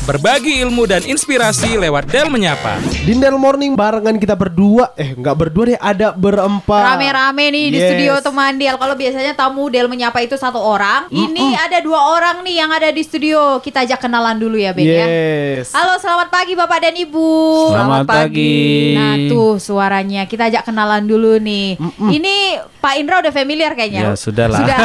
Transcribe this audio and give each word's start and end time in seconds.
Berbagi 0.00 0.64
ilmu 0.64 0.88
dan 0.88 1.04
inspirasi 1.04 1.76
lewat 1.76 2.08
Del 2.08 2.32
Menyapa. 2.32 2.80
Dindel 3.04 3.36
Morning 3.36 3.76
barengan 3.76 4.16
kita 4.16 4.32
berdua 4.32 4.96
Eh 4.96 5.12
nggak 5.12 5.36
berdua 5.36 5.64
deh 5.66 5.78
ada 5.78 6.16
berempat 6.16 6.96
Rame-rame 6.96 7.44
nih 7.52 7.66
di 7.68 7.78
Yes. 7.78 7.84
studio 7.86 8.12
teman 8.18 8.56
Del. 8.56 8.80
Kalau 8.80 8.96
biasanya 8.96 9.36
tamu 9.36 9.68
Del 9.68 9.86
menyapa 9.86 10.18
itu 10.18 10.34
satu 10.34 10.56
orang, 10.56 11.04
ini 11.10 11.52
ada 11.52 11.84
dua 11.84 12.16
orang 12.16 12.40
nih 12.40 12.64
yang 12.64 12.70
ada 12.70 12.88
di 12.88 13.04
studio. 13.04 13.60
Kita 13.60 13.84
ajak 13.84 14.00
kenalan 14.00 14.40
dulu 14.40 14.56
ya 14.56 14.72
Ben 14.72 14.88
ya. 14.88 15.04
Yes 15.04 15.76
Halo, 15.76 16.00
selamat 16.00 16.32
pagi 16.32 16.56
Bapak 16.56 16.78
dan 16.80 16.94
Ibu. 16.96 17.30
Selamat 17.70 18.04
pagi. 18.08 18.96
Nah 18.96 19.14
tuh 19.28 19.60
suaranya 19.60 20.24
kita 20.24 20.48
ajak 20.48 20.64
kenalan 20.64 21.04
dulu 21.04 21.36
nih. 21.36 21.76
Ini 22.00 22.34
Pak 22.80 22.94
Indra 22.96 23.20
udah 23.20 23.28
familiar 23.30 23.76
kayaknya. 23.76 24.00
Ya, 24.00 24.12
sudah 24.16 24.48
lah. 24.48 24.60
Sudah. 24.64 24.78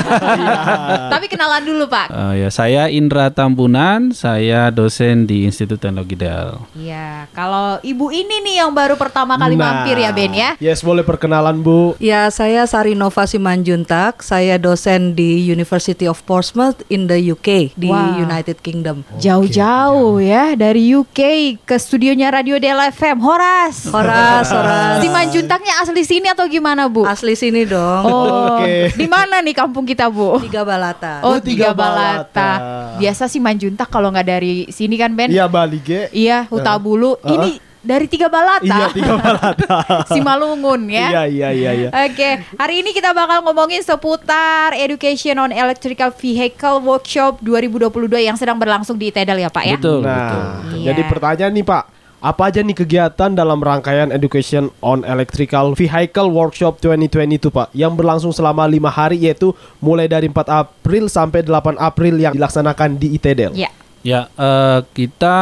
Tapi 1.16 1.32
kenalan 1.32 1.64
dulu 1.64 1.88
Pak. 1.88 2.12
Eh, 2.12 2.34
ya, 2.44 2.50
saya 2.52 2.92
Indra 2.92 3.32
Tambunan, 3.32 4.12
saya 4.12 4.68
dosen 4.68 5.05
di 5.26 5.46
Institut 5.46 5.78
Teknologi 5.78 6.18
Del. 6.18 6.58
Iya, 6.74 7.30
kalau 7.30 7.78
ibu 7.82 8.10
ini 8.10 8.42
nih 8.42 8.56
yang 8.58 8.72
baru 8.72 8.96
pertama 8.96 9.36
kali 9.36 9.54
Nah, 9.54 9.86
mampir 9.86 9.98
ya 9.98 10.10
Ben 10.10 10.32
ya. 10.32 10.50
Yes 10.58 10.82
boleh 10.82 11.02
perkenalan 11.02 11.60
Bu 11.60 11.94
Ya, 11.98 12.26
saya 12.28 12.66
Sarinova 12.66 13.24
Simanjuntak. 13.24 14.20
Saya 14.20 14.58
dosen 14.58 15.14
di 15.14 15.46
University 15.46 16.06
of 16.06 16.24
Portsmouth 16.24 16.82
in 16.88 17.06
the 17.06 17.22
UK 17.28 17.72
di 17.74 17.88
Wow. 17.88 18.18
United 18.18 18.58
Kingdom. 18.60 19.06
Jauh-jauh 19.16 20.18
ya 20.18 20.56
dari 20.56 20.90
UK 20.92 21.20
ke 21.62 21.76
studionya 21.76 22.32
Radio 22.32 22.58
Del 22.58 22.80
FM. 22.90 23.20
Horas. 23.20 23.86
Horas, 23.86 24.50
Horas. 24.50 25.00
Si 25.00 25.08
Manjuntaknya 25.08 25.74
asli 25.80 26.02
sini 26.02 26.28
atau 26.28 26.48
gimana 26.48 26.88
Bu? 26.88 27.06
Asli 27.06 27.36
sini 27.36 27.64
dong. 27.64 28.02
Oh, 28.04 28.58
Oke. 28.58 28.96
di 28.96 29.06
mana 29.06 29.40
nih 29.40 29.54
kampung 29.54 29.84
kita 29.84 30.08
Bu? 30.08 30.42
Tiga 30.42 30.64
Balata. 30.64 31.22
Oh, 31.22 31.36
Oh, 31.36 31.38
Tiga 31.38 31.70
Tiga 31.70 31.70
Balata. 31.76 32.50
Balata. 32.56 32.96
Biasa 32.96 33.28
sih 33.28 33.38
Manjuntak 33.38 33.92
kalau 33.92 34.08
nggak 34.08 34.26
dari 34.26 34.72
sini 34.72 34.95
kan 34.96 35.12
Ben? 35.14 35.30
Iya 35.30 35.46
Bali 35.46 35.80
ge 35.80 36.08
Iya, 36.10 36.48
Hutabulu. 36.48 37.16
Uh-uh. 37.16 37.32
Ini 37.32 37.50
dari 37.82 38.10
Tiga 38.10 38.28
Balata. 38.28 38.66
Iya 38.66 38.90
tiga 38.90 39.14
balata 39.14 39.78
si 40.10 40.20
Malungun 40.20 40.90
ya. 40.90 41.14
Iya 41.14 41.24
iya 41.30 41.50
iya 41.54 41.72
iya 41.72 41.90
Oke, 41.94 42.30
hari 42.58 42.82
ini 42.82 42.90
kita 42.92 43.14
bakal 43.14 43.46
ngomongin 43.46 43.86
seputar 43.86 44.74
Education 44.74 45.38
on 45.38 45.54
Electrical 45.54 46.10
Vehicle 46.12 46.82
Workshop 46.82 47.46
2022 47.46 47.94
yang 48.26 48.34
sedang 48.36 48.58
berlangsung 48.58 48.98
di 48.98 49.14
Tedal 49.14 49.38
ya 49.38 49.54
Pak 49.54 49.64
ya. 49.64 49.78
Betul, 49.78 50.02
betul. 50.02 50.10
Nah 50.10 50.74
Iya. 50.74 50.86
jadi 50.92 51.02
pertanyaan 51.06 51.54
nih 51.54 51.62
Pak 51.64 51.84
apa 52.26 52.50
aja 52.50 52.66
nih 52.66 52.74
kegiatan 52.74 53.30
dalam 53.30 53.62
rangkaian 53.62 54.10
Education 54.10 54.74
on 54.82 55.06
Electrical 55.06 55.78
Vehicle 55.78 56.34
Workshop 56.34 56.82
2022 56.82 57.54
Pak 57.54 57.70
yang 57.72 57.94
berlangsung 57.94 58.34
selama 58.34 58.66
lima 58.66 58.90
hari 58.90 59.22
yaitu 59.22 59.54
mulai 59.78 60.10
dari 60.10 60.26
4 60.26 60.42
April 60.50 61.06
sampai 61.06 61.46
8 61.46 61.78
April 61.78 62.18
yang 62.18 62.34
dilaksanakan 62.34 62.98
di 62.98 63.14
ITEDEL. 63.14 63.54
Ya. 63.54 63.70
Ya, 64.06 64.30
eh, 64.38 64.86
kita 64.94 65.38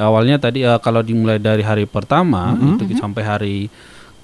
awalnya 0.00 0.40
tadi 0.40 0.64
eh, 0.64 0.80
kalau 0.80 1.04
dimulai 1.04 1.36
dari 1.36 1.60
hari 1.60 1.84
pertama 1.84 2.56
itu 2.56 2.96
sampai 2.96 3.22
hari 3.22 3.56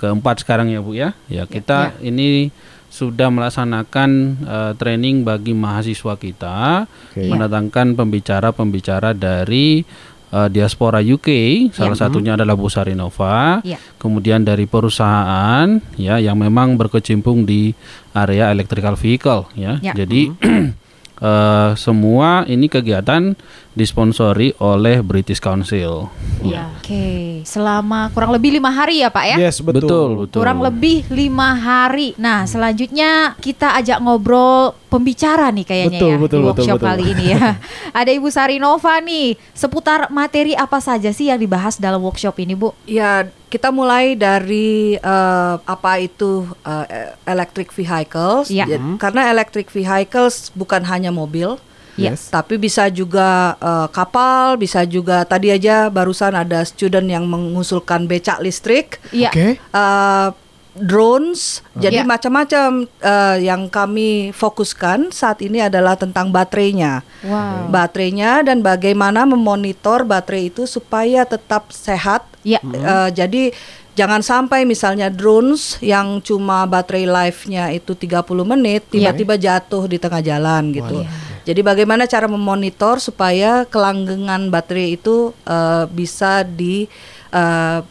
keempat 0.01 0.45
sekarang 0.45 0.73
ya 0.73 0.81
Bu 0.81 0.97
ya. 0.97 1.13
Ya, 1.29 1.45
kita 1.45 1.93
ini 2.01 2.49
sudah 2.89 3.29
melaksanakan 3.29 4.11
eh, 4.41 4.73
training 4.81 5.27
bagi 5.27 5.53
mahasiswa 5.53 6.17
kita, 6.17 6.89
Oke. 6.89 7.29
mendatangkan 7.29 7.93
pembicara-pembicara 7.93 9.13
dari 9.13 9.85
eh, 10.33 10.49
diaspora 10.49 11.05
UK, 11.05 11.29
salah 11.77 11.99
satunya 11.99 12.33
adalah 12.41 12.57
Bu 12.57 12.73
Sarinova. 12.73 13.61
Ya. 13.61 13.77
kemudian 14.01 14.47
dari 14.47 14.65
perusahaan 14.65 15.69
ya 15.99 16.17
yang 16.17 16.41
memang 16.41 16.79
berkecimpung 16.81 17.45
di 17.45 17.77
area 18.17 18.49
electrical 18.49 18.97
vehicle 18.97 19.51
ya. 19.53 19.77
Ya. 19.85 19.93
Jadi 19.93 20.33
eh, 21.29 21.71
semua 21.77 22.49
ini 22.49 22.71
kegiatan 22.71 23.37
disponsori 23.77 24.57
oleh 24.57 25.05
British 25.05 25.37
Council. 25.37 26.09
Ya. 26.41 26.73
Oke, 26.81 27.45
selama 27.45 28.09
kurang 28.17 28.33
lebih 28.33 28.57
lima 28.57 28.73
hari 28.73 29.05
ya 29.05 29.13
Pak 29.13 29.25
ya. 29.29 29.37
Yes 29.37 29.61
betul. 29.61 29.85
Betul, 29.85 30.09
betul. 30.25 30.39
Kurang 30.41 30.65
lebih 30.65 31.05
lima 31.13 31.53
hari. 31.53 32.17
Nah, 32.17 32.49
selanjutnya 32.49 33.37
kita 33.37 33.77
ajak 33.77 34.01
ngobrol 34.01 34.73
pembicara 34.89 35.53
nih 35.53 35.67
kayaknya 35.69 35.99
Betul, 36.01 36.09
ya 36.09 36.17
betul, 36.17 36.25
di 36.25 36.25
betul, 36.25 36.49
workshop 36.49 36.77
betul. 36.81 36.89
kali 36.89 37.05
ini 37.13 37.25
ya. 37.37 37.47
Ada 38.01 38.11
Ibu 38.17 38.29
Sarinova 38.33 38.95
nih, 39.05 39.37
seputar 39.53 40.09
materi 40.09 40.57
apa 40.57 40.81
saja 40.81 41.13
sih 41.13 41.29
yang 41.29 41.37
dibahas 41.37 41.77
dalam 41.77 42.01
workshop 42.01 42.41
ini, 42.41 42.57
Bu? 42.57 42.73
Ya, 42.89 43.29
kita 43.53 43.69
mulai 43.69 44.17
dari 44.17 44.97
eh, 44.97 45.55
apa 45.61 45.93
itu 46.01 46.49
eh, 46.65 47.13
electric 47.29 47.77
vehicles. 47.77 48.49
Ya. 48.49 48.65
Ya, 48.65 48.81
Karena 48.97 49.29
electric 49.29 49.69
vehicles 49.69 50.49
bukan 50.57 50.81
hanya 50.89 51.13
mobil, 51.13 51.61
Yes. 51.97 52.29
tapi 52.29 52.57
bisa 52.57 52.87
juga 52.89 53.57
eh, 53.57 53.89
kapal, 53.91 54.57
bisa 54.57 54.85
juga 54.85 55.25
tadi 55.25 55.49
aja 55.49 55.89
barusan 55.89 56.33
ada 56.33 56.61
student 56.63 57.05
yang 57.05 57.25
mengusulkan 57.25 58.05
becak 58.05 58.39
listrik. 58.39 59.01
Iya. 59.11 59.33
Oke. 59.33 59.49
uh, 59.73 60.31
drones. 60.77 61.65
Jadi 61.73 62.01
Ya. 62.01 62.05
macam-macam 62.05 62.85
uh, 63.01 63.37
yang 63.41 63.65
kami 63.73 64.29
fokuskan 64.31 65.09
saat 65.09 65.41
ini 65.41 65.65
adalah 65.65 65.97
tentang 65.97 66.29
baterainya. 66.29 67.01
Wow. 67.25 67.73
Baterainya 67.73 68.45
dan 68.45 68.61
bagaimana 68.61 69.25
memonitor 69.25 70.05
baterai 70.05 70.53
itu 70.53 70.69
supaya 70.69 71.25
tetap 71.25 71.73
sehat. 71.73 72.29
Ya. 72.45 72.61
Uh, 72.63 73.09
jadi 73.09 73.57
jangan 73.97 74.21
sampai 74.21 74.69
misalnya 74.69 75.09
drones 75.09 75.81
yang 75.81 76.21
cuma 76.21 76.69
baterai 76.69 77.09
life-nya 77.09 77.73
itu 77.73 77.97
30 77.97 78.45
menit 78.45 78.85
Iya. 78.93 79.17
tiba-tiba 79.17 79.35
jatuh 79.41 79.89
di 79.89 79.97
tengah 79.97 80.21
jalan 80.21 80.77
gitu. 80.77 81.01
Iya. 81.03 81.11
Jadi 81.47 81.63
bagaimana 81.63 82.11
cara 82.11 82.27
memonitor 82.27 82.99
supaya 82.99 83.63
kelanggengan 83.71 84.51
baterai 84.51 84.99
itu 84.99 85.31
uh, 85.47 85.87
bisa 85.87 86.43
di 86.43 86.91
uh, 87.31 87.87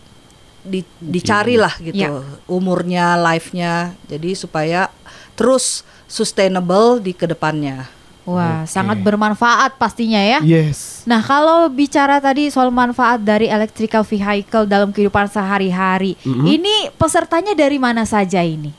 di, 0.65 0.83
dicari 0.99 1.55
lah 1.55 1.71
gitu 1.79 1.95
Ya. 1.95 2.11
umurnya, 2.51 3.15
life-nya. 3.15 3.95
Jadi 4.11 4.35
supaya 4.35 4.91
terus 5.39 5.87
sustainable 6.03 6.99
di 6.99 7.15
ke 7.15 7.23
depannya. 7.31 7.87
Wah, 8.25 8.65
sangat 8.65 8.97
bermanfaat 9.05 9.77
pastinya 9.77 10.17
ya. 10.17 10.41
Yes. 10.41 11.05
Nah, 11.05 11.21
kalau 11.21 11.69
bicara 11.69 12.17
tadi 12.17 12.49
soal 12.49 12.73
manfaat 12.73 13.21
dari 13.21 13.45
electrical 13.45 14.01
vehicle 14.01 14.65
dalam 14.65 14.89
kehidupan 14.89 15.29
sehari-hari, 15.29 16.17
ini 16.25 16.89
pesertanya 16.97 17.53
dari 17.53 17.77
mana 17.77 18.01
saja 18.01 18.41
ini? 18.41 18.73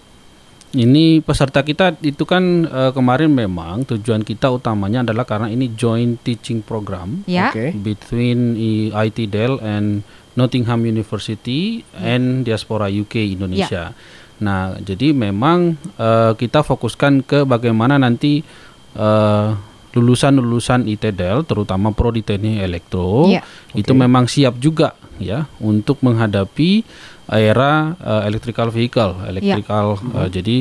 Ini 0.69 1.23
peserta 1.23 1.63
kita 1.63 1.95
itu 2.01 2.23
kan 2.23 2.43
eh, 2.65 2.91
kemarin 2.91 3.31
memang 3.31 3.87
tujuan 3.87 4.21
kita 4.21 4.51
utamanya 4.51 5.01
adalah 5.03 5.23
karena 5.23 5.47
ini 5.47 5.73
joint 5.73 6.19
teaching 6.21 6.61
program 6.61 7.23
Ya. 7.25 7.49
Oke. 7.49 7.71
between 7.73 8.55
I- 8.55 8.91
IT 9.07 9.27
Dell 9.27 9.57
and 9.59 10.03
Nottingham 10.35 10.85
University 10.85 11.81
and 11.97 12.43
Diaspora 12.43 12.87
UK 12.87 13.33
Indonesia. 13.33 13.95
Nah, 14.37 14.77
jadi 14.77 15.11
memang 15.11 15.59
eh, 15.95 16.33
kita 16.35 16.61
fokuskan 16.61 17.23
ke 17.23 17.39
bagaimana 17.43 17.97
nanti 17.97 18.45
eh, 18.93 19.49
lulusan-lulusan 19.97 20.85
IT 20.85 21.09
Dell, 21.11 21.41
terutama 21.43 21.89
prodi 21.89 22.21
teknik 22.21 22.61
elektro, 22.61 23.25
Iya. 23.27 23.41
itu 23.73 23.97
memang 23.97 24.29
siap 24.29 24.61
juga 24.61 24.93
ya 25.21 25.49
untuk 25.63 26.01
menghadapi 26.05 26.85
era 27.27 27.97
eh, 27.99 28.23
electrical 28.31 28.71
vehicle, 28.71 29.13
electrical. 29.27 29.99
eh, 30.15 30.29
jadi 30.31 30.57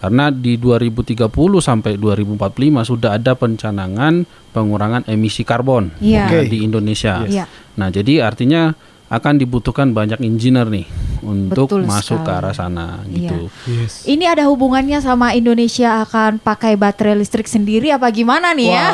karena 0.00 0.32
di 0.32 0.56
2030 0.56 1.28
sampai 1.60 2.00
2045 2.00 2.88
sudah 2.88 3.20
ada 3.20 3.36
pencanangan 3.36 4.24
pengurangan 4.50 5.04
emisi 5.04 5.44
karbon 5.44 5.92
ya, 6.00 6.24
di 6.48 6.64
Indonesia. 6.64 7.20
Iya. 7.28 7.44
Nah, 7.76 7.92
jadi 7.92 8.24
artinya 8.24 8.72
akan 9.10 9.34
dibutuhkan 9.36 9.90
banyak 9.90 10.22
engineer 10.22 10.64
nih 10.64 10.86
untuk 11.20 11.66
Betul 11.66 11.82
masuk 11.84 12.22
ke 12.22 12.30
sekali. 12.30 12.38
arah 12.38 12.54
sana 12.54 12.86
Iya. 13.04 13.10
gitu. 13.12 13.38
Yes. 13.68 14.06
Ini 14.06 14.24
ada 14.30 14.46
hubungannya 14.46 14.98
sama 14.98 15.34
Indonesia 15.34 16.00
akan 16.00 16.38
pakai 16.38 16.78
baterai 16.78 17.12
listrik 17.14 17.44
sendiri 17.44 17.90
apa 17.90 18.06
gimana 18.08 18.54
nih 18.54 18.70
ya? 18.70 18.86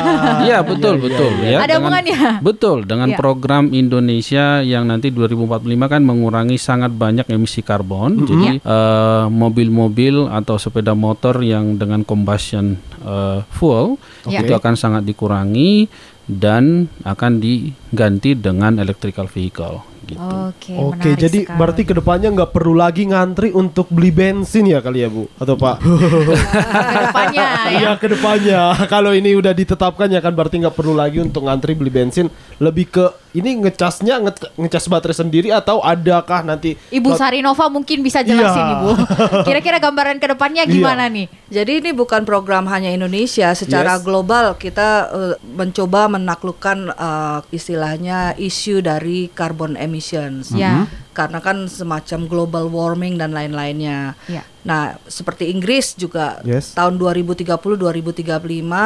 Iya 0.43 0.57
betul 0.61 0.97
betul 0.99 1.31
ya. 1.39 1.61
Ada 1.61 1.77
dengan- 1.77 1.77
hubungannya? 1.79 2.19
Betul 2.41 2.77
dengan 2.83 3.09
Iya. 3.09 3.17
program 3.17 3.69
Indonesia 3.71 4.59
yang 4.59 4.83
nanti 4.85 5.07
2045 5.07 5.55
kan 5.87 6.01
mengurangi 6.01 6.57
sangat 6.57 6.91
banyak 6.91 7.29
emisi 7.29 7.61
karbon. 7.61 8.25
Jadi 8.25 8.59
eh, 8.59 9.25
mobil-mobil 9.29 10.27
atau 10.27 10.57
sepeda 10.57 10.91
motor 10.91 11.39
yang 11.39 11.77
dengan 11.77 12.01
combustion 12.01 12.75
eh, 12.99 13.39
fuel 13.49 14.01
Iya. 14.25 14.41
itu 14.41 14.51
akan 14.51 14.73
sangat 14.73 15.05
dikurangi 15.05 15.87
dan 16.27 16.91
akan 17.01 17.39
diganti 17.39 18.35
dengan 18.35 18.75
electrical 18.75 19.25
vehicle 19.25 19.79
gitu. 20.07 20.17
Oke, 20.17 20.73
Oke, 20.73 21.09
menarik 21.11 21.19
jadi 21.19 21.39
sekali. 21.43 21.57
berarti 21.59 21.81
ke 21.83 21.93
depannya 21.93 22.29
nggak 22.31 22.51
perlu 22.51 22.73
lagi 22.73 23.03
ngantri 23.05 23.49
untuk 23.51 23.91
beli 23.91 24.09
bensin 24.09 24.65
ya 24.65 24.79
kali 24.79 25.03
ya 25.03 25.09
Bu 25.11 25.27
atau 25.35 25.53
Pak? 25.53 25.75
ke 26.87 26.97
depannya 27.03 27.43
ya. 27.67 27.69
Iya 27.77 27.91
ke 27.99 28.07
depannya 28.07 28.61
kalau 28.93 29.11
ini 29.11 29.35
udah 29.35 29.51
ditetapkan 29.51 30.07
ya 30.07 30.23
kan 30.23 30.31
berarti 30.31 30.63
nggak 30.63 30.73
perlu 30.73 30.95
lagi 30.95 31.19
untuk 31.19 31.43
ngantri 31.43 31.75
beli 31.75 31.91
bensin 31.91 32.31
lebih 32.57 32.87
ke 32.89 33.05
ini 33.37 33.59
ngecasnya 33.59 34.17
nge- 34.19 34.51
ngecas 34.55 34.85
baterai 34.85 35.13
sendiri 35.15 35.49
atau 35.49 35.77
adakah 35.79 36.41
nanti 36.43 36.73
Ibu 36.89 37.13
Sarinova 37.13 37.67
mungkin 37.67 38.01
bisa 38.01 38.19
jelasin 38.19 38.57
Iya. 38.59 38.73
Ibu. 38.75 38.91
Kira-kira 39.47 39.77
gambaran 39.77 40.17
ke 40.17 40.27
depannya 40.27 40.65
gimana 40.65 41.05
nih? 41.05 41.29
Jadi 41.47 41.79
ini 41.79 41.91
bukan 41.91 42.23
program 42.23 42.65
hanya 42.65 42.89
Indonesia, 42.89 43.53
secara 43.53 43.95
Yes. 43.95 44.03
global 44.03 44.45
kita 44.55 44.87
eh, 45.07 45.35
mencoba 45.47 46.09
menaklukkan 46.09 46.77
eh, 46.89 47.39
istilahnya 47.51 48.17
isu 48.35 48.79
dari 48.79 49.29
carbon 49.29 49.75
emissions. 49.75 50.49
Ya. 50.51 50.89
Karena 51.17 51.41
kan 51.41 51.65
semacam 51.65 52.19
global 52.23 52.65
warming 52.69 53.17
dan 53.17 53.33
lain-lainnya. 53.33 54.13
Ya. 54.29 54.45
Nah, 54.61 55.01
seperti 55.03 55.49
Inggris 55.49 55.95
juga 55.95 56.37
Yes. 56.43 56.77
tahun 56.77 57.01
2030 57.01 57.57
2035 57.73 58.37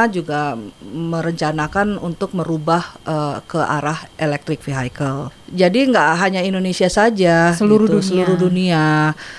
juga 0.07 0.55
merencanakan 0.81 1.99
untuk 1.99 2.31
merubah 2.31 2.95
eh, 3.03 3.37
ke 3.43 3.59
arah 3.59 3.99
electric 4.15 4.61
vehicle. 4.61 5.27
Jadi 5.51 5.91
nggak 5.91 6.09
hanya 6.17 6.39
Indonesia 6.41 6.87
saja, 6.87 7.51
Seluruh 7.51 7.85
gitu, 7.85 7.99
dunia. 7.99 8.07
seluruh 8.07 8.37
dunia. 8.39 8.85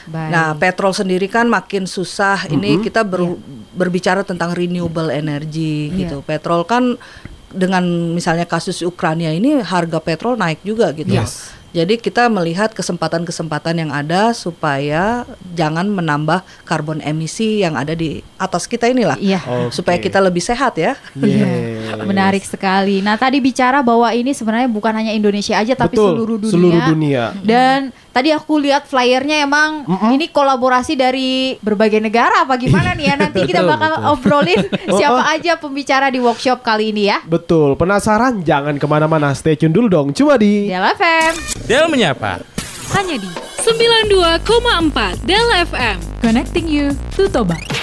Baik. 0.04 0.28
Nah, 0.28 0.48
petrol 0.52 0.92
sendiri 0.92 1.24
kan 1.26 1.48
makin 1.48 1.88
susah. 1.88 2.44
Ini 2.46 2.84
kita 2.84 3.00
ber- 3.02 3.40
berbicara 3.72 4.20
tentang 4.20 4.52
renewable 4.52 5.08
energy 5.08 5.88
Iya. 5.88 5.96
gitu. 6.04 6.16
Petrol 6.20 6.62
kan 6.64 7.00
dengan 7.48 7.84
misalnya 8.12 8.44
kasus 8.44 8.80
Ukraina 8.82 9.28
ini 9.30 9.60
harga 9.60 10.00
petrol 10.00 10.36
naik 10.36 10.60
juga 10.62 10.92
gitu. 10.92 11.12
Yes. 11.12 11.61
Jadi 11.72 11.96
kita 11.96 12.28
melihat 12.28 12.68
kesempatan-kesempatan 12.76 13.80
yang 13.80 13.90
ada 13.90 14.36
supaya 14.36 15.24
jangan 15.56 15.88
menambah 15.88 16.44
karbon 16.68 17.00
emisi 17.00 17.64
yang 17.64 17.80
ada 17.80 17.96
di 17.96 18.20
atas 18.36 18.68
kita 18.68 18.92
inilah. 18.92 19.16
Iya. 19.16 19.40
Oke. 19.40 19.80
Supaya 19.80 19.96
kita 19.96 20.20
lebih 20.20 20.44
sehat 20.44 20.76
ya. 20.76 20.92
Yes. 21.16 21.96
Menarik 22.04 22.44
sekali. 22.44 23.00
Nah, 23.00 23.16
tadi 23.16 23.40
bicara 23.40 23.80
bahwa 23.80 24.12
ini 24.12 24.36
sebenarnya 24.36 24.68
bukan 24.68 24.92
hanya 24.92 25.16
Indonesia 25.16 25.56
aja 25.56 25.72
tapi 25.72 25.96
Betul, 25.96 26.12
seluruh 26.12 26.36
dunia. 26.40 26.52
seluruh 26.52 26.82
dunia. 26.92 27.24
Dan 27.40 27.88
tadi 28.12 28.30
aku 28.30 28.60
lihat 28.60 28.86
flyernya 28.86 29.42
emang 29.42 29.88
ini 30.12 30.28
kolaborasi 30.28 30.94
dari 30.94 31.56
berbagai 31.58 31.98
negara 31.98 32.44
apa 32.44 32.54
gimana 32.60 32.92
nih 32.92 33.10
ya? 33.10 33.14
Nanti 33.18 33.42
kita 33.48 33.64
bakal 33.64 33.98
betul. 33.98 34.12
obrolin 34.14 34.60
siapa 35.00 35.22
aja 35.32 35.56
pembicara 35.58 36.12
di 36.12 36.20
workshop 36.22 36.60
kali 36.62 36.92
ini 36.92 37.08
ya. 37.10 37.18
Betul, 37.24 37.74
penasaran? 37.74 38.44
Jangan 38.44 38.76
ke 38.78 38.86
mana-mana, 38.86 39.32
stay 39.32 39.56
tune 39.58 39.72
dulu 39.72 39.88
dong. 39.90 40.08
Cuma 40.12 40.36
di 40.38 40.68
Del 40.68 40.84
FM. 40.94 41.32
Del 41.66 41.86
menyapa. 41.88 42.44
hanya 42.92 43.16
di 43.16 43.28
92,4 43.64 45.24
Del 45.24 45.48
FM. 45.64 45.96
Connecting 46.20 46.68
you 46.68 46.92
to 47.16 47.26
Toba. 47.26 47.81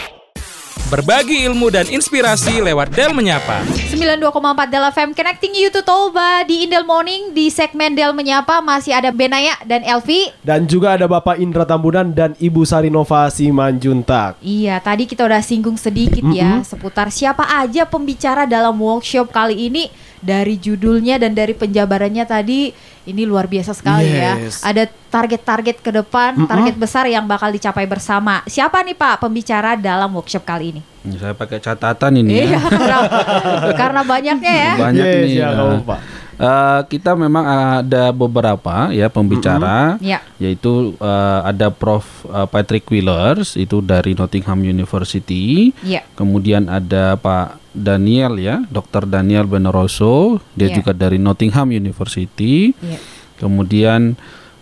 Berbagi 0.89 1.45
ilmu 1.45 1.69
dan 1.69 1.85
inspirasi 1.85 2.65
lewat 2.65 2.89
Del 2.89 3.13
menyapa. 3.13 3.61
92,4 3.93 4.73
Del 4.73 4.85
FM 4.89 5.09
Connecting 5.13 5.53
You 5.53 5.69
to 5.69 5.85
Toba 5.85 6.41
di 6.49 6.65
Indel 6.65 6.81
Morning 6.81 7.29
di 7.29 7.53
segmen 7.53 7.93
Del 7.93 8.09
Menyapa 8.09 8.57
masih 8.57 8.97
ada 8.97 9.13
Benaya 9.13 9.53
dan 9.69 9.85
Elvi. 9.85 10.33
dan 10.41 10.65
juga 10.65 10.97
ada 10.97 11.05
Bapak 11.05 11.37
Indra 11.37 11.61
Tambunan 11.61 12.09
dan 12.09 12.33
Ibu 12.41 12.65
Sarinova 12.65 13.29
Simanjuntak. 13.29 14.41
Iya, 14.41 14.81
tadi 14.81 15.05
kita 15.05 15.29
udah 15.29 15.45
singgung 15.45 15.77
sedikit 15.77 16.25
ya 16.33 16.65
seputar 16.65 17.13
siapa 17.13 17.45
aja 17.45 17.85
pembicara 17.85 18.49
dalam 18.49 18.73
workshop 18.81 19.29
kali 19.29 19.69
ini 19.69 19.93
dari 20.19 20.55
judulnya 20.55 21.15
dan 21.15 21.31
dari 21.31 21.51
penjabarannya 21.51 22.23
tadi 22.23 22.71
ini 23.03 23.23
luar 23.23 23.45
biasa 23.45 23.71
sekali 23.71 24.05
Yes. 24.05 24.61
ya. 24.61 24.69
Ada 24.69 24.83
target-target 25.09 25.79
ke 25.79 25.91
depan, 25.91 26.45
target 26.45 26.75
besar 26.75 27.05
yang 27.05 27.25
bakal 27.25 27.49
dicapai 27.49 27.83
bersama. 27.83 28.43
Siapa 28.45 28.79
nih 28.81 28.93
Pak 28.93 29.19
pembicara 29.19 29.73
dalam 29.73 30.13
workshop 30.13 30.43
kali 30.43 30.77
ini? 30.77 30.81
Saya 31.15 31.33
pakai 31.33 31.57
catatan 31.57 32.11
ini 32.17 32.43
Iya, 32.43 32.55
ya. 32.55 32.59
karena, 32.69 32.99
karena 33.73 34.01
banyaknya 34.03 34.53
ya. 34.53 34.73
Banyak 34.77 35.05
Yes, 35.05 35.15
nih. 35.17 35.33
ya, 35.33 35.47
eh. 35.47 35.79
nggak 35.79 35.99
Eh, 36.39 36.81
kita 36.87 37.19
memang 37.19 37.43
ada 37.83 38.15
beberapa 38.15 38.95
ya 38.95 39.11
pembicara, 39.11 39.99
Ya. 39.99 40.23
yaitu 40.39 40.95
eh, 40.95 41.39
ada 41.43 41.67
Prof 41.67 42.23
eh, 42.25 42.47
Patrick 42.47 42.87
Willers 42.87 43.59
itu 43.59 43.83
dari 43.83 44.15
Nottingham 44.15 44.63
University, 44.63 45.75
Iya. 45.83 46.07
kemudian 46.15 46.71
ada 46.71 47.19
Pak 47.19 47.59
Daniel 47.75 48.39
ya, 48.39 48.63
Dr. 48.71 49.03
Daniel 49.03 49.51
Beneroso, 49.51 50.39
dia 50.55 50.71
Iya. 50.71 50.79
juga 50.79 50.95
dari 50.95 51.19
Nottingham 51.19 51.75
University, 51.75 52.71
Iya. 52.79 52.99
kemudian 53.35 54.15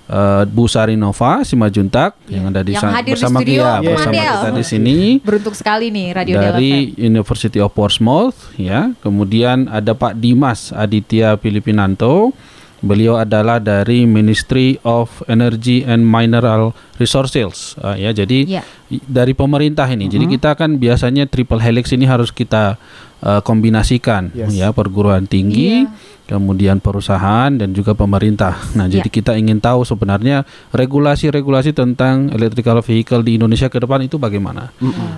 eh, 0.07 0.43
Bu 0.45 0.65
Sarinova 0.65 1.43
Simajuntak 1.43 2.15
yang 2.27 2.47
ada 2.47 2.61
di 2.61 2.71
Yang 2.71 2.83
hadir 2.89 3.03
di 3.03 3.11
bersama 3.13 3.39
studio, 3.39 3.53
dia, 3.53 3.71
Bu 3.77 3.91
bersama 3.91 4.13
Mandel. 4.13 4.33
kita 4.33 4.49
di 4.51 4.63
sini 4.63 4.97
Beruntung 5.19 5.53
sekali 5.53 5.85
nih 5.89 6.07
Radio 6.11 6.35
Del 6.35 6.45
dari 6.49 6.71
University 6.97 7.59
of 7.59 7.71
Portsmouth 7.71 8.35
ya. 8.55 8.91
Kemudian 8.99 9.67
ada 9.67 9.91
Pak 9.91 10.15
Dimas 10.15 10.71
Aditya 10.71 11.35
Filipinanto. 11.35 12.31
Beliau 12.77 13.17
adalah 13.17 13.57
dari 13.57 14.05
Ministry 14.05 14.77
of 14.85 15.09
Energy 15.25 15.81
and 15.81 16.05
Mineral 16.05 16.77
Resources 17.01 17.73
uh, 17.77 17.97
ya. 17.97 18.13
Jadi 18.13 18.53
i- 18.93 19.01
dari 19.01 19.33
pemerintah 19.33 19.89
ini. 19.89 20.05
Jadi 20.05 20.29
kita 20.29 20.53
kan 20.53 20.77
biasanya 20.77 21.25
triple 21.25 21.57
helix 21.57 21.89
ini 21.89 22.05
harus 22.05 22.29
kita 22.29 22.77
uh, 23.19 23.41
kombinasikan 23.41 24.29
Yes. 24.29 24.53
ya 24.53 24.69
perguruan 24.69 25.25
tinggi, 25.25 25.89
kemudian 26.27 26.77
perusahaan 26.77 27.49
dan 27.49 27.71
juga 27.71 27.95
pemerintah. 27.95 28.59
Nah, 28.75 28.85
jadi 28.85 29.07
Iya. 29.07 29.15
kita 29.15 29.31
ingin 29.33 29.57
tahu 29.57 29.81
sebenarnya 29.81 30.43
regulasi-regulasi 30.69 31.71
tentang 31.71 32.29
electrical 32.29 32.79
vehicle 32.79 33.23
di 33.23 33.39
Indonesia 33.39 33.67
ke 33.67 33.79
depan 33.79 34.03
itu 34.03 34.15
bagaimana. 34.15 34.69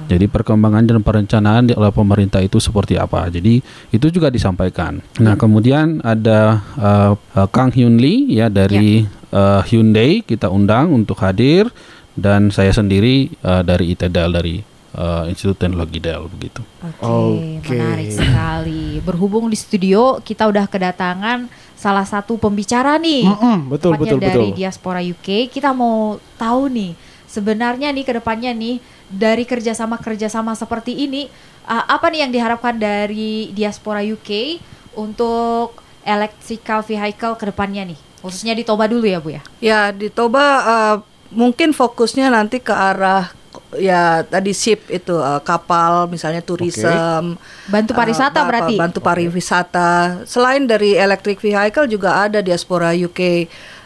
Jadi 0.06 0.26
perkembangan 0.26 0.86
dan 0.86 1.02
perencanaan 1.02 1.64
di- 1.66 1.76
oleh 1.76 1.90
pemerintah 1.90 2.40
itu 2.40 2.58
seperti 2.58 2.96
apa. 2.96 3.28
Jadi 3.28 3.60
itu 3.90 4.08
juga 4.08 4.30
disampaikan. 4.30 5.02
Nah, 5.18 5.34
kemudian 5.34 6.00
ada 6.02 6.62
uh, 6.78 7.12
uh, 7.36 7.48
Kang 7.50 7.70
Hyun 7.70 7.98
Lee 7.98 8.30
ya 8.30 8.48
dari 8.48 9.02
uh, 9.30 9.62
Hyundai 9.66 10.22
kita 10.22 10.48
undang 10.48 10.94
untuk 10.94 11.18
hadir 11.20 11.68
dan 12.14 12.50
saya 12.50 12.70
sendiri 12.70 13.34
uh, 13.42 13.62
dari 13.62 13.94
ITDL 13.94 14.32
dari 14.32 14.62
uh, 14.96 15.30
Institut 15.30 15.58
Teknologi 15.60 16.00
Dell 16.02 16.26
begitu. 16.30 16.62
Oke, 16.82 17.62
Oke. 17.62 17.76
menarik 17.76 18.10
sekali. 18.14 19.04
Berhubung 19.04 19.50
di 19.50 19.58
studio 19.58 20.22
kita 20.24 20.50
udah 20.50 20.66
kedatangan 20.66 21.52
salah 21.78 22.06
satu 22.08 22.36
pembicara 22.36 22.98
nih. 22.98 23.28
Mm-mm, 23.28 23.72
betul, 23.72 23.96
tepatnya 23.96 24.18
betul, 24.18 24.20
dari 24.26 24.48
betul. 24.52 24.58
diaspora 24.58 25.00
UK. 25.04 25.30
Kita 25.52 25.72
mau 25.72 26.18
tahu 26.36 26.70
nih, 26.72 26.92
sebenarnya 27.30 27.94
nih 27.94 28.06
ke 28.06 28.14
depannya 28.18 28.52
nih 28.52 28.82
dari 29.10 29.44
kerjasama-kerjasama 29.46 30.54
seperti 30.58 31.08
ini, 31.08 31.30
uh, 31.70 31.86
apa 31.88 32.10
nih 32.10 32.28
yang 32.28 32.32
diharapkan 32.34 32.76
dari 32.78 33.54
diaspora 33.56 34.04
UK 34.04 34.60
untuk 34.98 35.80
electrical 36.04 36.82
vehicle 36.84 37.36
ke 37.38 37.46
depannya 37.48 37.94
nih? 37.94 38.00
Khususnya 38.20 38.52
di 38.52 38.68
Toba 38.68 38.88
dulu 38.92 39.08
ya 39.08 39.20
Bu 39.24 39.32
ya? 39.32 39.42
Ya, 39.64 39.82
di 39.96 40.12
Toba 40.12 40.44
eh, 40.60 40.96
mungkin 41.32 41.72
fokusnya 41.72 42.28
nanti 42.28 42.60
ke 42.60 42.74
arah 42.76 43.32
ya 43.72 44.02
tadi 44.24 44.50
ship 44.50 44.88
itu 44.88 45.14
eh, 45.14 45.42
kapal 45.42 46.06
misalnya 46.06 46.42
tourism 46.42 47.38
Bantu 47.66 47.92
pariwisata 47.92 48.34
eh, 48.34 48.42
ba- 48.42 48.48
berarti? 48.48 48.74
bantu 48.76 49.00
pariwisata. 49.00 49.92
Selain 50.26 50.64
dari 50.64 50.94
electric 50.94 51.38
vehicle 51.38 51.86
juga 51.86 52.24
ada 52.24 52.40
diaspora 52.40 52.90
UK 52.92 53.20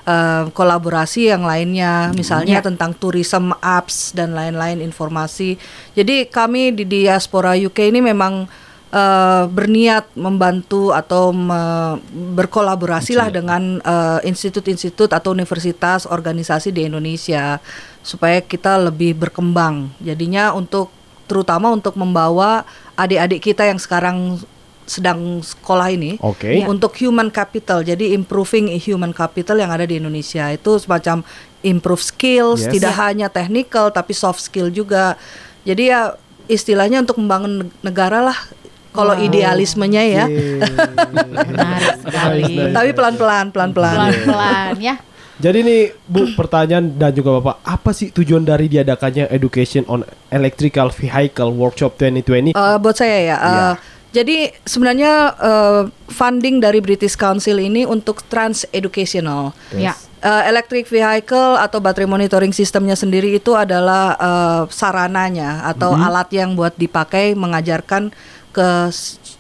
eh, 0.03 0.43
kolaborasi 0.49 1.27
yang 1.27 1.43
lainnya 1.43 2.11
misalnya 2.11 2.59
Ya. 2.59 2.63
tentang 2.63 2.93
tourism 2.93 3.51
apps 3.57 4.11
dan 4.11 4.31
lain-lain 4.31 4.79
informasi. 4.79 5.59
Jadi 5.91 6.27
kami 6.27 6.71
di 6.71 6.83
diaspora 6.85 7.51
UK 7.53 7.89
ini 7.89 7.99
memang 7.99 8.47
eh, 8.89 9.43
berniat 9.47 10.13
membantu 10.13 10.91
atau 10.91 11.31
me- 11.31 11.97
berkolaborasi 12.33 13.13
lah 13.13 13.27
dengan 13.27 13.79
eh, 13.79 14.19
institut-institut 14.23 15.09
atau 15.09 15.31
universitas 15.31 16.05
organisasi 16.05 16.69
di 16.69 16.85
Indonesia 16.85 17.57
supaya 18.03 18.43
kita 18.43 18.77
lebih 18.77 19.15
berkembang. 19.15 19.89
Jadinya 20.03 20.51
untuk 20.51 20.91
terutama 21.25 21.71
untuk 21.71 21.95
membawa 21.95 22.67
adik-adik 22.99 23.39
kita 23.41 23.63
yang 23.65 23.79
sekarang 23.79 24.37
sedang 24.83 25.39
sekolah 25.39 25.95
ini 25.95 26.19
Oke. 26.19 26.59
Iya. 26.59 26.67
untuk 26.67 26.91
human 26.99 27.31
capital. 27.31 27.81
Jadi 27.81 28.11
improving 28.11 28.67
human 28.75 29.15
capital 29.15 29.55
yang 29.55 29.71
ada 29.71 29.87
di 29.87 29.95
Indonesia 29.97 30.51
itu 30.51 30.75
semacam 30.75 31.23
improve 31.63 32.03
skills, 32.03 32.67
Yes. 32.67 32.71
tidak 32.75 32.93
hanya 32.99 33.31
technical 33.31 33.87
tapi 33.89 34.11
soft 34.11 34.43
skill 34.43 34.67
juga. 34.67 35.15
Jadi 35.63 35.87
ya 35.87 36.19
istilahnya 36.51 36.99
untuk 36.99 37.15
membangun 37.23 37.71
negara 37.79 38.19
lah 38.19 38.35
kalau 38.91 39.15
idealismenya 39.15 40.03
ya. 40.03 40.25
Menarik 41.47 42.03
sekali. 42.03 42.43
Tapi 42.75 42.89
pelan-pelan, 42.91 43.49
pelan-pelan. 43.55 43.95
Pelan-pelan 43.95 44.75
ya. 44.83 44.95
Jadi 45.41 45.59
nih 45.65 45.81
Bu, 46.05 46.29
pertanyaan 46.37 46.93
dan 46.93 47.09
juga 47.09 47.41
Bapak, 47.41 47.65
apa 47.65 47.89
sih 47.89 48.13
tujuan 48.13 48.45
dari 48.45 48.69
diadakannya 48.69 49.31
Education 49.33 49.81
on 49.89 50.05
Electrical 50.29 50.93
Vehicle 50.93 51.49
Workshop 51.57 51.97
2020? 51.97 52.53
Eh, 52.53 52.77
buat 52.77 52.95
saya 52.97 53.17
ya. 53.17 53.37
Iya. 53.37 53.69
Jadi 54.13 54.53
sebenarnya 54.61 55.33
eh, 55.41 55.81
funding 56.13 56.61
dari 56.61 56.77
British 56.85 57.17
Council 57.17 57.57
ini 57.57 57.81
untuk 57.81 58.21
trans 58.29 58.61
educational. 58.69 59.57
Ya. 59.73 59.97
Eh, 60.23 60.43
electric 60.53 60.87
vehicle 60.87 61.59
atau 61.59 61.81
baterai 61.83 62.07
monitoring 62.07 62.53
sistemnya 62.53 62.93
sendiri 62.93 63.33
itu 63.33 63.57
adalah 63.57 64.13
eh, 64.15 64.63
sarananya 64.69 65.65
atau 65.65 65.97
alat 65.97 66.29
yang 66.29 66.53
buat 66.53 66.77
dipakai 66.77 67.33
mengajarkan 67.33 68.13
ke 68.53 68.69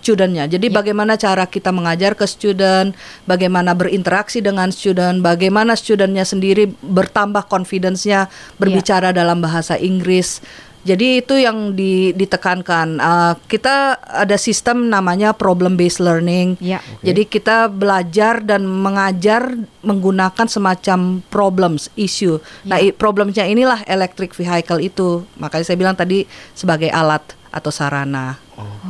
studentnya. 0.03 0.43
Jadi 0.51 0.67
bagaimana 0.67 1.15
cara 1.15 1.47
kita 1.47 1.71
mengajar 1.71 2.11
ke 2.19 2.27
student, 2.27 2.91
bagaimana 3.23 3.71
berinteraksi 3.71 4.43
dengan 4.43 4.67
student, 4.75 5.23
bagaimana 5.23 5.79
studentnya 5.79 6.27
sendiri 6.27 6.67
bertambah 6.83 7.47
confidence-nya 7.47 8.27
berbicara 8.59 9.15
dalam 9.15 9.39
bahasa 9.39 9.79
Inggris. 9.79 10.43
Jadi 10.83 11.23
itu 11.23 11.39
yang 11.39 11.71
di- 11.79 12.11
ditekankan. 12.11 12.99
Uh, 12.99 13.39
kita 13.47 13.95
ada 14.03 14.35
sistem 14.35 14.91
namanya 14.91 15.31
problem 15.31 15.79
based 15.79 16.03
learning. 16.03 16.59
Ya. 16.59 16.83
Jadi 16.99 17.23
kita 17.23 17.71
belajar 17.71 18.43
dan 18.43 18.67
mengajar 18.67 19.55
menggunakan 19.79 20.43
semacam 20.43 21.23
problems, 21.31 21.87
issue. 21.95 22.35
Nah, 22.67 22.83
i- 22.83 22.91
problemnya 22.91 23.47
inilah 23.47 23.87
electric 23.87 24.35
vehicle 24.35 24.83
itu. 24.83 25.23
Makanya 25.39 25.63
saya 25.63 25.79
bilang 25.79 25.95
tadi 25.95 26.27
sebagai 26.51 26.91
alat 26.91 27.23
atau 27.53 27.69
sarana. 27.69 28.41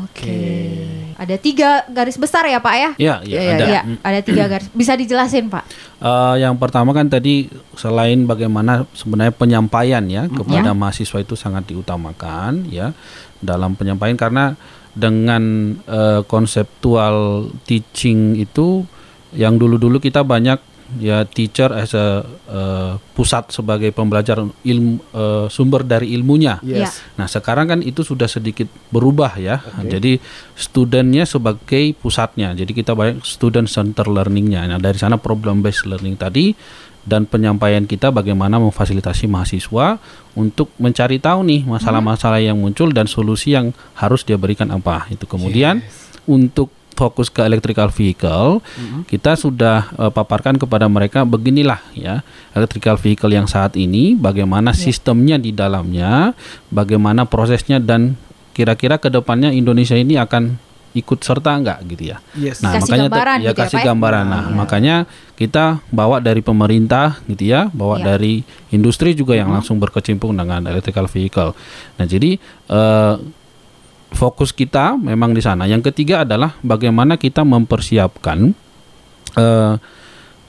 Oke. 0.08 0.39
Ada 1.20 1.36
tiga 1.36 1.84
garis 1.91 2.15
besar 2.15 2.48
ya 2.48 2.63
Pak 2.63 2.75
ya? 2.75 2.89
Ya, 2.96 3.15
ya, 3.22 3.39
Iya, 3.39 3.51
ada. 3.53 3.65
Iya, 3.67 3.82
ada 4.00 4.20
tiga 4.24 4.43
garis. 4.48 4.67
Bisa 4.72 4.96
dijelasin 4.96 5.51
Pak? 5.51 5.63
Eh, 6.00 6.36
yang 6.39 6.55
pertama 6.55 6.96
kan 6.96 7.05
tadi 7.05 7.51
selain 7.75 8.24
bagaimana 8.24 8.88
sebenarnya 8.96 9.36
penyampaian 9.36 10.03
ya 10.08 10.25
kepada 10.25 10.72
Ya. 10.72 10.75
mahasiswa 10.75 11.20
itu 11.20 11.36
sangat 11.36 11.67
diutamakan 11.67 12.72
ya 12.72 12.96
dalam 13.43 13.75
penyampaian 13.75 14.15
karena 14.15 14.55
dengan 14.96 15.75
eh, 15.84 16.22
konseptual 16.24 17.50
teaching 17.67 18.39
itu 18.39 18.88
yang 19.34 19.58
dulu-dulu 19.58 19.98
kita 19.98 20.22
banyak 20.24 20.62
ya 21.00 21.23
teacher 21.25 21.71
as 21.73 21.93
a 21.97 22.21
eh, 22.50 22.93
pusat 23.17 23.50
sebagai 23.50 23.89
pembelajar 23.93 24.41
ilmu 24.43 24.95
eh, 25.13 25.45
sumber 25.47 25.85
dari 25.88 26.13
ilmunya. 26.13 26.59
Yes. 26.62 27.01
Nah 27.15 27.29
sekarang 27.29 27.69
kan 27.69 27.79
itu 27.81 28.01
sudah 28.01 28.27
sedikit 28.27 28.67
berubah 28.89 29.38
ya. 29.38 29.62
Jadi 29.83 30.19
studentnya 30.53 31.23
sebagai 31.23 31.95
pusatnya. 31.97 32.53
Jadi 32.53 32.71
kita 32.73 32.93
banyak 32.93 33.23
student 33.25 33.69
center 33.69 34.09
learningnya. 34.09 34.65
Nah 34.69 34.79
dari 34.81 34.97
sana 35.00 35.17
problem 35.17 35.62
based 35.63 35.85
learning 35.89 36.17
tadi 36.19 36.53
dan 37.03 37.27
penyampaian 37.27 37.83
kita 37.83 38.15
bagaimana 38.15 38.57
memfasilitasi 38.63 39.27
mahasiswa 39.27 40.00
untuk 40.39 40.71
mencari 40.79 41.19
tahu 41.19 41.43
nih 41.43 41.62
masalah-masalah 41.67 42.39
yang 42.39 42.55
muncul 42.55 42.89
dan 42.95 43.12
solusi 43.12 43.53
yang 43.53 43.75
harus 44.00 44.23
dia 44.23 44.39
berikan 44.39 44.71
apa. 44.71 45.12
Itu 45.12 45.27
kemudian 45.27 45.83
untuk 46.23 46.71
fokus 46.93 47.27
ke 47.27 47.41
electrical 47.41 47.89
vehicle, 47.89 48.62
kita 49.05 49.33
sudah 49.33 49.89
eh, 49.93 50.12
paparkan 50.13 50.55
kepada 50.55 50.85
mereka 50.85 51.25
beginilah 51.25 51.81
ya 51.93 52.21
electrical 52.53 52.95
vehicle 52.95 53.33
yang 53.33 53.50
saat 53.50 53.73
ini, 53.75 54.13
bagaimana 54.13 54.71
sistemnya 54.71 55.35
di 55.35 55.50
dalamnya, 55.51 56.38
bagaimana 56.69 57.25
prosesnya 57.25 57.81
dan 57.81 58.15
kira-kira 58.53 59.01
ke 59.01 59.09
depannya 59.09 59.50
Indonesia 59.50 59.97
ini 59.97 60.13
akan 60.15 60.62
ikut 60.93 61.25
serta 61.25 61.57
enggak 61.57 61.81
gitu 61.89 62.13
ya. 62.13 62.21
Yes. 62.38 62.62
Nah, 62.62 62.77
Kasih 62.77 62.93
makanya 62.93 63.09
gambaran 63.09 63.38
ya 63.41 63.50
gitu 63.50 63.50
ya, 63.50 63.62
kasih 63.65 63.77
Pak 63.77 63.81
ya? 63.81 63.88
gambaran. 63.89 64.25
Nah, 64.29 64.43
makanya 64.53 64.95
kita 65.33 65.65
bawa 65.89 66.21
dari 66.21 66.45
pemerintah 66.45 67.17
gitu 67.25 67.50
ya, 67.50 67.65
bawa 67.73 67.97
Ya. 67.97 68.13
dari 68.13 68.45
industri 68.69 69.17
juga 69.17 69.33
yang 69.33 69.50
langsung 69.50 69.81
berkecimpung 69.81 70.38
dengan 70.38 70.62
electrical 70.69 71.09
vehicle. 71.09 71.57
Nah, 71.97 72.05
jadi 72.05 72.38
eh, 72.69 73.13
fokus 74.13 74.53
kita 74.53 74.96
memang 74.96 75.34
di 75.34 75.41
sana. 75.41 75.65
Yang 75.65 75.91
ketiga 75.91 76.22
adalah 76.24 76.53
bagaimana 76.62 77.17
kita 77.17 77.41
mempersiapkan 77.41 78.53
eh, 79.36 79.74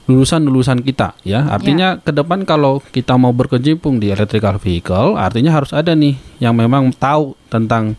lulusan-lulusan 0.05 0.85
kita 0.85 1.17
ya. 1.25 1.49
Artinya 1.49 1.97
ke 1.97 2.13
depan 2.13 2.45
kalau 2.45 2.85
kita 2.85 3.17
mau 3.17 3.33
berkecimpung 3.33 3.97
di 3.97 4.13
electrical 4.13 4.61
vehicle, 4.61 5.17
artinya 5.17 5.49
harus 5.51 5.73
ada 5.73 5.97
nih 5.97 6.13
yang 6.39 6.53
memang 6.53 6.93
tahu 6.93 7.33
tentang 7.49 7.97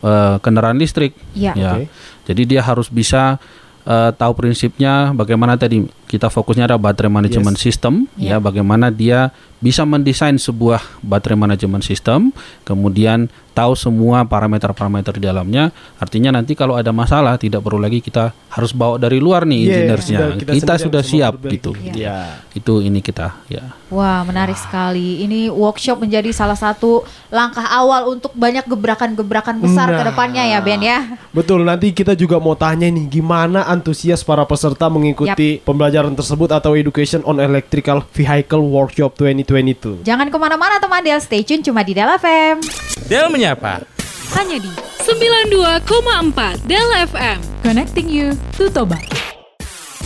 eh, 0.00 0.36
kendaraan 0.38 0.78
listrik 0.78 1.18
Iya. 1.34 1.52
ya. 1.58 1.70
Oke. 1.76 1.84
Jadi 2.30 2.42
dia 2.46 2.62
harus 2.62 2.86
bisa 2.86 3.42
eh, 3.82 4.10
tahu 4.14 4.32
prinsipnya 4.38 5.10
bagaimana 5.10 5.58
tadi 5.58 5.82
kita 6.06 6.30
fokusnya 6.30 6.70
ada 6.70 6.78
baterai 6.78 7.10
manajemen 7.10 7.58
Yes. 7.58 7.62
sistem 7.66 8.06
Ya. 8.14 8.34
ya 8.34 8.36
bagaimana 8.38 8.94
dia 8.94 9.34
bisa 9.62 9.86
mendesain 9.86 10.34
sebuah 10.36 10.82
baterai 11.00 11.38
manajemen 11.38 11.78
sistem 11.80 12.34
kemudian 12.62 13.30
tahu 13.52 13.72
semua 13.72 14.24
parameter-parameter 14.24 15.12
di 15.14 15.22
dalamnya 15.22 15.70
artinya 15.96 16.32
nanti 16.32 16.52
kalau 16.52 16.74
ada 16.74 16.90
masalah 16.90 17.36
tidak 17.36 17.60
perlu 17.60 17.78
lagi 17.78 18.00
kita 18.00 18.32
harus 18.48 18.72
bawa 18.72 18.96
dari 18.96 19.16
luar 19.16 19.44
nih 19.44 19.60
Yes, 19.60 19.70
engineersnya 19.70 20.18
sudah- 20.18 20.36
kita, 20.36 20.50
kita 20.50 20.72
sendiri 20.72 20.82
sudah 20.82 21.02
siap 21.04 21.32
gitu 21.46 21.70
Iya. 21.78 22.42
itu 22.52 22.80
ini 22.80 22.98
kita 22.98 23.38
ya 23.46 23.76
Wah, 23.92 24.24
menarik 24.24 24.56
sekali. 24.56 25.20
Ini 25.20 25.52
workshop 25.52 26.00
menjadi 26.00 26.32
salah 26.32 26.56
satu 26.56 27.04
langkah 27.28 27.68
awal 27.68 28.08
untuk 28.08 28.32
banyak 28.32 28.64
gebrakan-gebrakan 28.64 29.60
besar 29.60 29.84
ke 29.90 30.00
Nah. 30.00 30.08
depannya 30.08 30.48
ya, 30.48 30.64
Ben 30.64 30.80
ya. 30.80 31.20
Betul, 31.28 31.60
nanti 31.60 31.92
kita 31.92 32.16
juga 32.16 32.40
mau 32.40 32.56
tanya 32.56 32.88
nih 32.88 33.04
gimana 33.04 33.68
antusias 33.68 34.24
para 34.24 34.48
peserta 34.48 34.88
mengikuti 34.88 35.60
pembelajaran 35.60 36.16
tersebut 36.16 36.48
atau 36.50 36.72
Education 36.72 37.20
on 37.22 37.36
Electrical 37.36 38.00
Vehicle 38.08 38.64
Workshop 38.64 39.12
2022. 39.52 40.00
Jangan 40.08 40.32
ke 40.32 40.36
mana-mana 40.40 40.80
teman 40.80 41.04
Del, 41.04 41.20
stay 41.20 41.44
tune 41.44 41.60
cuma 41.60 41.84
di 41.84 41.92
Del 41.92 42.08
FM. 42.16 42.64
Del 43.06 43.28
menyapa. 43.28 43.84
Hanya 44.32 44.56
di 44.56 44.72
92,4 45.04 46.64
Del 46.64 46.88
FM. 47.12 47.38
Connecting 47.60 48.08
you 48.08 48.32
to 48.56 48.72
Toba. 48.72 49.21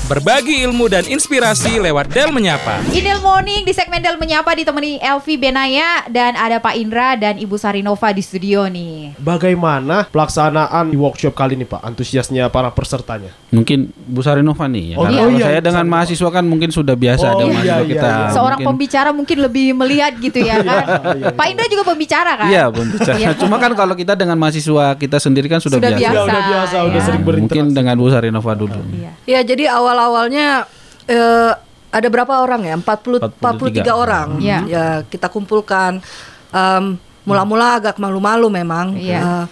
Berbagi 0.07 0.63
ilmu 0.63 0.87
dan 0.87 1.03
inspirasi 1.03 1.83
lewat 1.83 2.07
Del 2.09 2.31
menyapa. 2.31 2.79
Inil 2.89 3.19
Morning 3.19 3.67
di 3.67 3.75
segmen 3.75 3.99
Del 3.99 4.15
Menyapa 4.15 4.55
ditemani 4.55 5.03
Elvi 5.03 5.35
Benaya 5.35 6.07
dan 6.07 6.33
ada 6.33 6.63
Pak 6.63 6.79
Indra 6.79 7.19
dan 7.19 7.35
Ibu 7.35 7.59
Sarinova 7.59 8.15
di 8.15 8.23
studio 8.23 8.71
nih. 8.71 9.19
Bagaimana 9.19 10.07
pelaksanaan 10.07 10.87
di 10.87 10.97
workshop 10.97 11.35
kali 11.35 11.59
ini 11.59 11.67
Pak? 11.67 11.83
Antusiasnya 11.83 12.47
para 12.47 12.71
pesertanya. 12.71 13.35
mungkin 13.47 13.89
Bu 13.97 14.21
Sarinova 14.21 14.67
nih 14.67 14.93
ya 14.93 14.97
Oh, 14.97 15.03
Karena 15.03 15.11
iya. 15.13 15.19
kalau 15.19 15.27
Oh, 15.27 15.33
iya, 15.33 15.47
saya 15.49 15.61
dengan 15.61 15.75
Sarinova. 15.81 15.95
mahasiswa 15.97 16.31
kan 16.31 16.45
mungkin 16.45 16.71
sudah 16.71 16.95
biasa 16.95 17.25
Oh, 17.25 17.31
ada 17.33 17.35
iya, 17.37 17.47
mahasiswa 17.49 17.67
iya, 17.67 17.87
kita 17.89 18.07
iya. 18.07 18.27
Seorang 18.29 18.39
mungkin- 18.53 18.69
pembicara 18.69 19.11
mungkin 19.11 19.39
lebih 19.41 19.67
melihat 19.75 20.13
gitu 20.17 20.39
ya 20.41 20.57
kan. 20.61 20.87
Pak 21.33 21.47
Indra 21.49 21.67
juga 21.67 21.83
pembicara 21.85 22.33
kan? 22.37 22.47
Iya, 22.47 22.65
pembicara. 22.69 23.17
Iya. 23.17 23.31
Cuma 23.35 23.57
kan 23.57 23.73
kalau 23.73 23.95
kita 23.95 24.15
dengan 24.15 24.37
mahasiswa 24.37 24.95
kita 24.95 25.19
sendiri 25.19 25.47
kan 25.47 25.59
sudah, 25.59 25.79
Sudah 25.79 25.91
biasa. 25.91 25.99
biasa. 25.99 26.15
Udah, 26.21 26.27
udah 26.29 26.43
biasa, 26.45 26.77
udah 26.85 26.95
ya. 26.95 27.03
sering 27.03 27.23
Mungkin 27.23 27.49
berinteraksi. 27.49 27.75
dengan 27.75 27.95
Bu 27.97 28.07
Sarinova 28.09 28.53
dulu. 28.55 28.81
Iya. 28.93 29.11
Ya, 29.27 29.41
jadi 29.43 29.65
awal-awalnya 29.97 30.69
eh, 31.07 31.53
ada 31.89 32.09
berapa 32.13 32.29
orang 32.37 32.61
ya? 32.63 32.77
40 32.77 33.41
43. 33.41 33.89
43 33.89 33.89
orang. 33.97 34.29
Iya. 34.37 34.59
Ya, 34.69 34.87
kita 35.09 35.27
kumpulkan 35.27 36.05
Em, 36.49 36.95
mula-mula 37.23 37.77
agak 37.77 37.97
malu-malu 37.97 38.49
memang. 38.49 38.95
Iya. 38.95 39.21
Eh, 39.21 39.45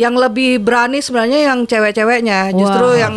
yang 0.00 0.16
lebih 0.16 0.58
berani 0.58 0.98
sebenarnya 0.98 1.52
yang 1.52 1.62
cewek-ceweknya. 1.62 2.52
Justru 2.52 2.86
Wah. 2.90 2.96
yang 2.98 3.14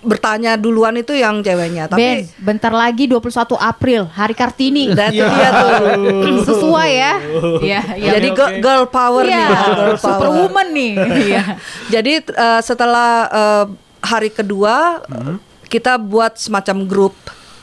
bertanya 0.00 0.54
duluan 0.54 0.94
itu 0.94 1.12
yang 1.12 1.42
ceweknya. 1.42 1.86
ben, 1.86 1.92
Tapi 1.92 2.06
bentar 2.38 2.70
lagi 2.70 3.04
21 3.06 3.26
April, 3.56 4.06
Hari 4.08 4.34
Kartini. 4.34 4.94
dan 4.94 5.10
itu 5.10 5.26
dia 5.26 5.50
tuh. 5.52 5.70
Sesuai 6.44 6.90
ya. 6.90 7.12
Iya, 7.60 7.80
iya. 7.98 8.10
Jadi 8.14 8.28
girl, 8.30 8.52
girl 8.58 8.84
power 8.86 9.22
Iya, 9.22 9.34
nih, 9.36 9.46
girl 9.50 9.96
power. 9.98 9.98
superwoman 9.98 10.68
nih. 10.70 10.92
Iya. 11.28 11.42
Jadi 11.90 12.12
eh, 12.24 12.60
setelah 12.62 13.10
eh, 13.26 13.64
hari 14.00 14.30
kedua 14.30 15.02
Hmm. 15.06 15.38
Kita 15.76 16.00
buat 16.00 16.40
semacam 16.40 16.76
grup. 16.88 17.16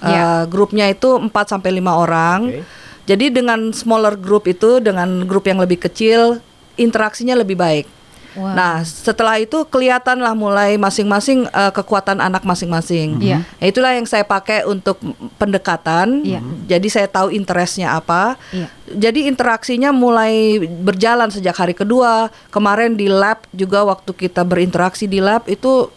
Eh, 0.03 0.11
Ya. 0.13 0.43
Grupnya 0.45 0.85
itu 0.91 1.15
4 1.15 1.31
sampai 1.49 1.73
5 1.79 1.95
orang. 1.95 2.51
Oke. 2.51 2.61
Jadi 3.03 3.35
dengan 3.35 3.75
smaller 3.75 4.15
group 4.15 4.47
itu 4.47 4.79
dengan 4.79 5.27
grup 5.27 5.43
yang 5.43 5.59
lebih 5.59 5.75
kecil 5.75 6.39
interaksinya 6.79 7.35
lebih 7.35 7.59
baik. 7.59 7.85
Wah. 8.33 8.57
Nah, 8.57 8.73
setelah 8.81 9.37
itu 9.37 9.61
kelihatan 9.69 10.17
lah 10.17 10.33
mulai 10.33 10.73
masing-masing 10.81 11.45
eh, 11.45 11.71
kekuatan 11.75 12.17
anak 12.17 12.41
masing-masing. 12.41 13.21
Iya. 13.21 13.45
Nah, 13.45 13.65
itulah 13.69 13.91
yang 13.93 14.09
saya 14.09 14.25
pakai 14.25 14.65
untuk 14.65 14.97
pendekatan. 15.37 16.25
Iya. 16.25 16.41
Jadi 16.65 16.87
saya 16.89 17.05
tahu 17.05 17.29
interestnya 17.29 17.93
apa. 17.93 18.39
Iya. 18.49 18.67
Jadi 18.89 19.29
interaksinya 19.29 19.93
mulai 19.93 20.63
berjalan 20.65 21.29
sejak 21.29 21.53
hari 21.53 21.77
kedua. 21.77 22.33
Kemarin 22.49 22.97
di 22.97 23.05
lab 23.05 23.45
juga 23.53 23.85
waktu 23.85 24.11
kita 24.17 24.41
berinteraksi 24.41 25.05
di 25.05 25.21
lab 25.21 25.45
itu 25.45 25.93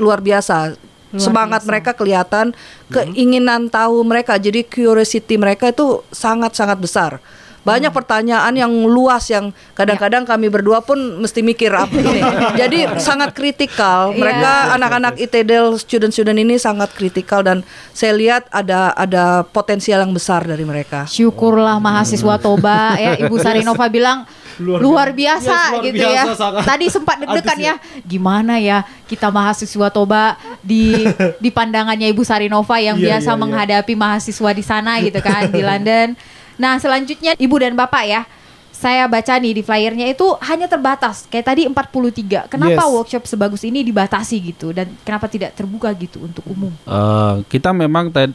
luar 0.00 0.18
biasa. 0.18 0.74
Luar 1.10 1.22
Semangat 1.22 1.60
biasa. 1.62 1.70
mereka 1.70 1.90
kelihatan, 1.94 2.46
keinginan 2.86 3.66
tahu 3.66 4.06
mereka. 4.06 4.38
Jadi 4.38 4.62
curiosity 4.62 5.34
mereka 5.34 5.70
itu 5.74 6.06
sangat-sangat 6.14 6.78
besar. 6.78 7.18
Banyak 7.60 7.92
pertanyaan 7.92 8.56
yang 8.56 8.72
luas 8.88 9.28
yang 9.28 9.52
kadang-kadang 9.76 10.24
kami 10.24 10.48
berdua 10.48 10.80
pun 10.80 10.96
mesti 11.20 11.44
mikir 11.44 11.68
apa 11.68 11.92
ini. 11.92 12.24
Jadi 12.60 12.88
sangat 12.96 13.36
kritikal. 13.36 14.16
Iya. 14.16 14.16
Mereka 14.16 14.52
anak-anak 14.80 15.14
ITDL 15.20 15.76
student-student 15.76 16.40
ini 16.40 16.56
sangat 16.56 16.88
kritikal 16.96 17.44
dan 17.44 17.60
saya 17.92 18.16
lihat 18.16 18.48
ada 18.48 18.96
ada 18.96 19.44
potensial 19.44 20.00
yang 20.00 20.16
besar 20.16 20.48
dari 20.48 20.64
mereka. 20.64 21.04
Syukurlah 21.04 21.76
mahasiswa 21.76 22.40
Toba 22.40 22.96
ya 22.96 23.18
Ibu 23.28 23.36
Sarinova 23.36 23.92
bilang 23.92 24.24
Luar 24.60 24.80
luar, 24.80 25.08
biasa. 25.16 25.40
biasa, 25.40 25.56
luar 25.72 25.84
gitu 25.88 25.96
biasa, 26.04 26.12
ya. 26.12 26.24
sangat 26.36 26.62
Tadi 26.68 26.86
sempat 26.92 27.16
deg-degan 27.24 27.58
ya. 27.60 27.74
Gimana 28.04 28.60
ya 28.60 28.84
kita 29.08 29.32
mahasiswa 29.32 29.88
Toba 29.88 30.36
di 30.60 31.04
di 31.38 31.50
pandangannya 31.50 32.08
Ibu 32.08 32.22
Sarinova 32.22 32.76
yang 32.78 32.96
Iya, 32.96 33.16
biasa 33.16 33.30
iya, 33.30 33.36
iya. 33.36 33.40
menghadapi 33.42 33.94
mahasiswa 33.94 34.50
di 34.50 34.62
sana 34.62 35.00
gitu 35.00 35.20
kan 35.20 35.48
di 35.48 35.60
London. 35.60 36.14
Nah, 36.56 36.76
selanjutnya 36.76 37.32
Ibu 37.34 37.56
dan 37.58 37.74
Bapak 37.74 38.04
ya. 38.04 38.22
saya 38.70 39.04
baca 39.04 39.36
nih 39.36 39.52
di 39.52 39.60
flyernya 39.60 40.08
itu 40.08 40.24
hanya 40.40 40.64
terbatas 40.64 41.28
kayak 41.28 41.44
tadi 41.44 41.68
43. 41.68 42.48
Kenapa 42.48 42.80
Yes. 42.80 42.88
workshop 42.88 43.28
sebagus 43.28 43.60
ini 43.60 43.84
dibatasi 43.84 44.40
gitu 44.40 44.72
dan 44.72 44.88
kenapa 45.04 45.28
tidak 45.28 45.52
terbuka 45.52 45.92
gitu 45.92 46.24
untuk 46.24 46.40
umum? 46.48 46.72
Eh, 46.88 47.34
kita 47.44 47.76
memang 47.76 48.08
eh, 48.08 48.30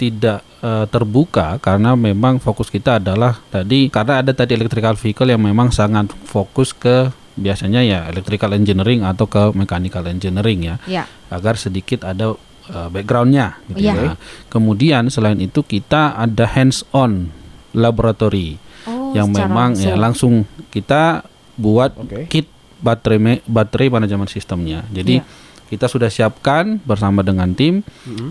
tidak 0.00 0.40
eh, 0.64 0.86
terbuka 0.88 1.60
karena 1.60 1.92
memang 1.92 2.40
fokus 2.40 2.72
kita 2.72 2.96
adalah 2.96 3.44
tadi 3.52 3.92
karena 3.92 4.24
ada 4.24 4.32
tadi 4.32 4.56
electrical 4.56 4.96
vehicle 4.96 5.28
yang 5.28 5.44
memang 5.44 5.68
sangat 5.68 6.08
fokus 6.24 6.72
ke 6.72 7.12
biasanya 7.38 7.80
ya 7.80 7.98
electrical 8.06 8.50
engineering 8.50 9.00
atau 9.00 9.24
ke 9.24 9.50
mechanical 9.52 10.02
engineering 10.04 10.60
ya 10.60 10.76
Ya. 10.84 11.04
agar 11.28 11.54
sedikit 11.54 12.02
ada 12.02 12.34
eh, 12.66 12.88
backgroundnya 12.88 13.56
gitu 13.66 13.80
Iya. 13.80 13.94
ya. 13.94 14.12
Kemudian 14.48 15.08
selain 15.08 15.38
itu 15.38 15.62
kita 15.62 16.12
ada 16.12 16.44
hands 16.44 16.82
on 16.90 17.32
laboratory 17.72 18.58
Oh, 18.84 19.12
yang 19.12 19.28
memang 19.30 19.72
ya 19.74 19.94
langsung 19.94 20.44
kita 20.68 21.24
buat 21.54 21.92
Oke. 21.94 22.28
kit 22.28 22.46
baterai 22.78 23.18
me- 23.18 23.44
baterai 23.44 23.88
manajemen 23.90 24.26
sistemnya. 24.26 24.84
Jadi 24.88 25.18
Iya. 25.18 25.26
kita 25.68 25.86
sudah 25.86 26.08
siapkan 26.08 26.80
bersama 26.82 27.20
dengan 27.20 27.52
tim 27.52 27.80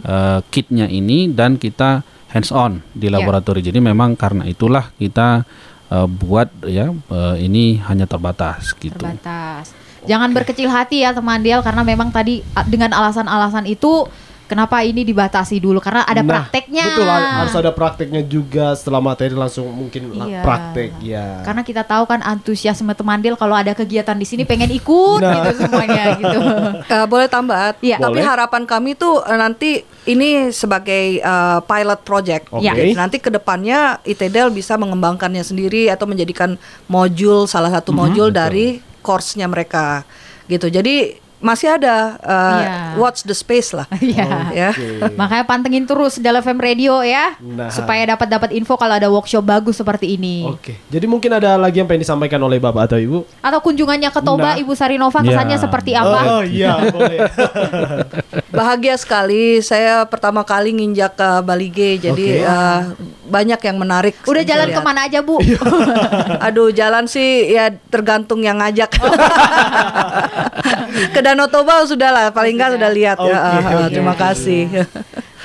eh, 0.04 0.40
kitnya 0.48 0.86
ini 0.86 1.30
dan 1.30 1.56
kita 1.56 2.02
hands 2.28 2.50
on 2.50 2.82
di 2.92 3.08
Iya. 3.08 3.18
laboratori. 3.18 3.62
Jadi 3.62 3.78
memang 3.80 4.14
karena 4.14 4.46
itulah 4.46 4.90
kita 4.94 5.46
eh, 5.92 6.08
buat 6.08 6.50
ya 6.66 6.92
eh, 6.92 7.36
ini 7.44 7.80
hanya 7.86 8.06
terbatas 8.06 8.74
gitu. 8.78 8.96
terbatas. 8.98 9.72
Jangan 10.08 10.32
berkecil 10.32 10.72
hati 10.72 11.04
ya 11.04 11.12
teman 11.12 11.44
Del 11.44 11.60
karena 11.60 11.84
memang 11.84 12.14
tadi 12.14 12.40
dengan 12.70 12.96
alasan-alasan 12.96 13.68
itu 13.68 14.08
kenapa 14.48 14.82
ini 14.82 15.04
dibatasi 15.04 15.60
dulu 15.60 15.78
karena 15.78 16.02
ada 16.02 16.24
Nah, 16.24 16.48
prakteknya. 16.48 16.86
Betul 16.88 17.06
harus 17.08 17.54
ada 17.54 17.72
prakteknya 17.72 18.22
juga 18.24 18.74
setelah 18.74 19.04
materi 19.04 19.36
langsung 19.36 19.68
mungkin 19.70 20.16
Iya. 20.18 20.42
praktek 20.42 20.90
ya. 21.04 21.44
Karena 21.44 21.62
kita 21.62 21.84
tahu 21.84 22.08
kan 22.08 22.24
antusiasme 22.24 22.90
teman 22.92 23.20
Del 23.20 23.36
kalau 23.36 23.54
ada 23.54 23.76
kegiatan 23.76 24.16
di 24.16 24.24
sini 24.24 24.48
pengen 24.48 24.72
ikut 24.72 25.20
Nah. 25.20 25.44
gitu 25.46 25.62
semuanya 25.62 26.04
gitu. 26.16 26.40
Eh, 26.88 27.06
boleh 27.06 27.28
tambah? 27.28 27.76
Iya. 27.84 28.00
Tapi 28.00 28.18
Boleh. 28.18 28.26
harapan 28.26 28.64
kami 28.64 28.96
tuh 28.96 29.20
eh, 29.22 29.36
nanti 29.36 29.70
ini 30.08 30.50
sebagai 30.50 31.20
eh, 31.20 31.60
pilot 31.62 32.00
project. 32.02 32.48
Oke. 32.50 32.64
Ya. 32.64 32.74
Nanti 32.96 33.20
ke 33.20 33.28
depannya 33.28 34.00
ITDL 34.02 34.50
bisa 34.50 34.80
mengembangkannya 34.80 35.44
sendiri 35.44 35.92
atau 35.92 36.08
menjadikan 36.08 36.56
modul 36.88 37.44
salah 37.46 37.70
satu 37.70 37.92
modul 37.92 38.32
dari 38.32 38.80
course-nya 39.04 39.48
mereka 39.48 40.08
gitu. 40.48 40.72
Jadi 40.72 41.27
masih 41.38 41.70
ada 41.72 42.18
eh, 42.18 42.58
Iya. 42.58 42.76
watch 42.98 43.22
the 43.22 43.32
space 43.32 43.70
lah. 43.72 43.86
Iya. 44.02 44.26
ya. 44.52 44.70
Makanya 45.14 45.44
pantengin 45.44 45.84
terus 45.84 46.18
Del 46.18 46.34
FM 46.36 46.58
Radio 46.58 47.00
ya 47.00 47.38
Nah. 47.38 47.70
supaya 47.70 48.04
dapat 48.08 48.28
dapat 48.28 48.50
info 48.52 48.74
kalau 48.74 48.94
ada 48.94 49.06
workshop 49.08 49.42
bagus 49.42 49.76
seperti 49.76 50.14
ini. 50.14 50.44
Oke. 50.44 50.82
Jadi 50.88 51.06
mungkin 51.06 51.30
ada 51.32 51.54
lagi 51.56 51.78
yang 51.78 51.86
pengen 51.86 52.02
disampaikan 52.02 52.40
oleh 52.40 52.58
Bapak 52.58 52.88
atau 52.88 52.98
Ibu? 52.98 53.40
Atau 53.40 53.60
kunjungannya 53.62 54.10
ke 54.10 54.20
Toba 54.20 54.50
Nah. 54.50 54.56
Ibu 54.58 54.74
Sarinova 54.74 55.20
kesannya 55.20 55.56
Ya. 55.56 55.62
seperti 55.62 55.92
apa? 55.94 56.20
Oh 56.32 56.42
iya, 56.42 56.74
boleh. 56.96 57.20
Bahagia 58.50 58.96
sekali 58.96 59.62
saya 59.62 60.04
pertama 60.06 60.42
kali 60.42 60.74
nginjak 60.74 61.14
ke 61.14 61.30
Bali 61.42 61.70
G. 61.70 61.80
Jadi 62.02 62.26
Oke. 62.40 62.44
eh, 62.44 62.80
banyak 63.28 63.60
yang 63.60 63.78
menarik. 63.78 64.16
Udah 64.24 64.42
jalan 64.42 64.72
lihat. 64.72 64.80
ke 64.80 64.82
mana 64.82 65.00
aja 65.06 65.20
Bu? 65.22 65.38
Aduh 66.48 66.72
jalan 66.72 67.06
sih 67.06 67.52
ya 67.52 67.70
tergantung 67.92 68.40
yang 68.42 68.58
ngajak. 68.58 68.90
Ke 71.14 71.20
Danau 71.22 71.46
Toba 71.46 71.84
sudah 71.86 72.10
lah, 72.10 72.26
paling 72.32 72.58
nggak 72.58 72.80
sudah 72.80 72.90
lihat 72.90 73.18
ya. 73.20 73.38
Oke, 73.38 73.38
Ah, 73.38 73.86
ah, 73.86 73.90
terima 73.90 74.16
kasih. 74.16 74.88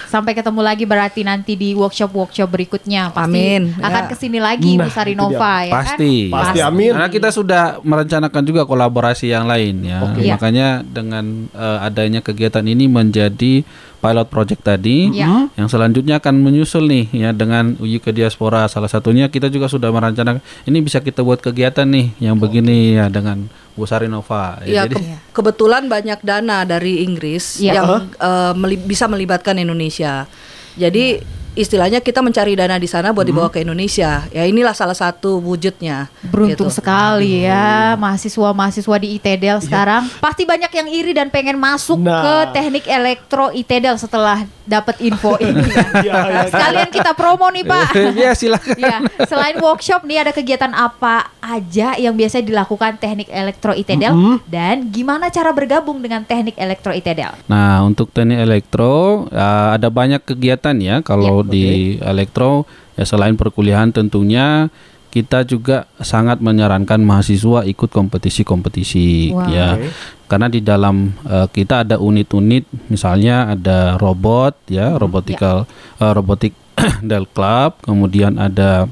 Sampai 0.06 0.36
ketemu 0.36 0.60
lagi 0.60 0.84
berarti 0.84 1.24
nanti 1.24 1.56
di 1.56 1.72
workshop-workshop 1.72 2.44
berikutnya 2.44 3.08
pasti 3.10 3.32
Amin, 3.32 3.72
akan 3.80 4.02
ya. 4.04 4.08
ke 4.12 4.14
sini 4.14 4.38
lagi 4.44 4.76
Nah, 4.76 4.84
Bu 4.84 4.88
Sarinova 4.92 5.54
ya 5.64 5.72
kan? 5.72 5.96
Pasti. 5.96 6.12
Pasti, 6.28 6.58
amin. 6.60 6.92
Karena 6.92 7.08
kita 7.08 7.28
sudah 7.32 7.80
merencanakan 7.80 8.42
juga 8.44 8.68
kolaborasi 8.68 9.32
yang 9.32 9.48
lain 9.48 9.80
ya. 9.88 10.04
Oke. 10.04 10.20
Iya. 10.20 10.36
Makanya 10.36 10.68
dengan 10.84 11.48
eh, 11.48 11.78
adanya 11.80 12.20
kegiatan 12.20 12.60
ini 12.60 12.92
menjadi 12.92 13.64
pilot 14.02 14.26
project 14.26 14.60
tadi. 14.60 15.14
Iya. 15.14 15.46
yang 15.52 15.68
selanjutnya 15.68 16.18
akan 16.18 16.34
menyusul 16.36 16.84
nih 16.84 17.06
ya 17.12 17.30
dengan 17.30 17.78
uji 17.78 17.96
ke 17.96 18.10
diaspora. 18.10 18.66
Salah 18.66 18.88
satunya 18.88 19.26
kita 19.26 19.46
juga 19.46 19.66
sudah 19.66 19.88
merencanakan 19.88 20.42
ini 20.64 20.78
bisa 20.80 20.98
kita 20.98 21.22
buat 21.22 21.38
kegiatan 21.38 21.86
nih 21.86 22.18
yang 22.20 22.34
begini 22.34 22.98
ya 22.98 23.06
dengan 23.06 23.46
Bu 23.72 23.86
Sarinova 23.86 24.60
Ya, 24.62 24.84
jadi 24.84 24.98
ke- 24.98 25.32
kebetulan 25.32 25.86
banyak 25.86 26.18
dana 26.20 26.60
dari 26.62 27.00
Inggris 27.00 27.56
Iya. 27.56 27.72
yang 27.72 27.86
eh, 28.10 28.52
meli- 28.54 28.82
bisa 28.82 29.06
melibatkan 29.06 29.54
Indonesia. 29.56 30.26
Jadi 30.74 31.22
istilahnya 31.52 32.00
kita 32.00 32.20
mencari 32.20 32.52
dana 32.56 32.76
di 32.76 32.88
sana 32.88 33.12
buat 33.12 33.24
dibawa 33.24 33.48
ke 33.48 33.64
Indonesia. 33.64 34.24
Ya 34.32 34.44
inilah 34.44 34.72
salah 34.76 34.96
satu 34.96 35.40
wujudnya. 35.40 36.08
Beruntung 36.28 36.68
gitu. 36.68 36.78
sekali 36.82 37.44
ya 37.44 37.94
mahasiswa-mahasiswa 37.96 38.96
di 39.00 39.08
ITDL 39.20 39.58
sekarang. 39.64 40.08
Pasti 40.20 40.44
banyak 40.48 40.72
yang 40.72 40.88
iri 40.88 41.12
dan 41.12 41.28
pengen 41.28 41.56
masuk 41.56 42.00
Iya. 42.02 42.08
Nah. 42.08 42.22
ke 42.22 42.34
teknik 42.56 42.84
elektro 42.88 43.44
ITDL 43.52 43.96
setelah 44.00 44.44
dapat 44.66 44.98
info 45.02 45.36
ini. 45.38 45.60
Iya, 46.02 46.14
iya. 46.26 46.42
Sekalian 46.48 46.90
kita 46.90 47.12
promo 47.14 47.46
nih 47.52 47.62
Pak. 47.62 47.88
ya 48.24 48.32
silakan 48.34 48.74
Ya, 48.80 48.98
selain 49.28 49.60
workshop 49.60 50.02
nih 50.08 50.24
ada 50.24 50.32
kegiatan 50.34 50.72
apa 50.72 51.30
aja 51.38 51.94
yang 52.00 52.16
biasa 52.16 52.42
dilakukan 52.42 52.96
teknik 52.98 53.28
elektro 53.30 53.76
ITDL 53.76 54.40
dan 54.48 54.88
gimana 54.90 55.28
cara 55.28 55.52
bergabung 55.54 56.00
dengan 56.00 56.24
teknik 56.26 56.56
elektro 56.58 56.90
ITDL? 56.90 57.38
Nah, 57.46 57.84
untuk 57.86 58.10
teknik 58.10 58.40
elektro 58.40 59.26
uh, 59.30 59.76
ada 59.76 59.88
banyak 59.92 60.22
kegiatan 60.24 60.74
ya. 60.80 60.96
Kalau 61.04 61.41
di 61.44 61.96
elektro 61.98 62.64
ya 62.94 63.04
selain 63.04 63.34
perkuliahan 63.34 63.90
tentunya 63.90 64.68
kita 65.12 65.44
juga 65.44 65.84
sangat 66.00 66.40
menyarankan 66.40 66.96
mahasiswa 67.04 67.68
ikut 67.68 67.92
kompetisi-kompetisi 67.92 69.28
Wow. 69.36 69.52
ya. 69.52 69.76
Karena 70.24 70.48
di 70.48 70.64
dalam 70.64 71.12
uh, 71.28 71.44
kita 71.52 71.84
ada 71.84 72.00
unit-unit 72.00 72.64
misalnya 72.88 73.52
ada 73.52 74.00
robot 74.00 74.56
ya, 74.72 74.96
robotical 74.96 75.68
uh, 76.00 76.12
robotic 76.16 76.56
Dell 77.04 77.28
Club, 77.28 77.76
kemudian 77.84 78.40
ada 78.40 78.88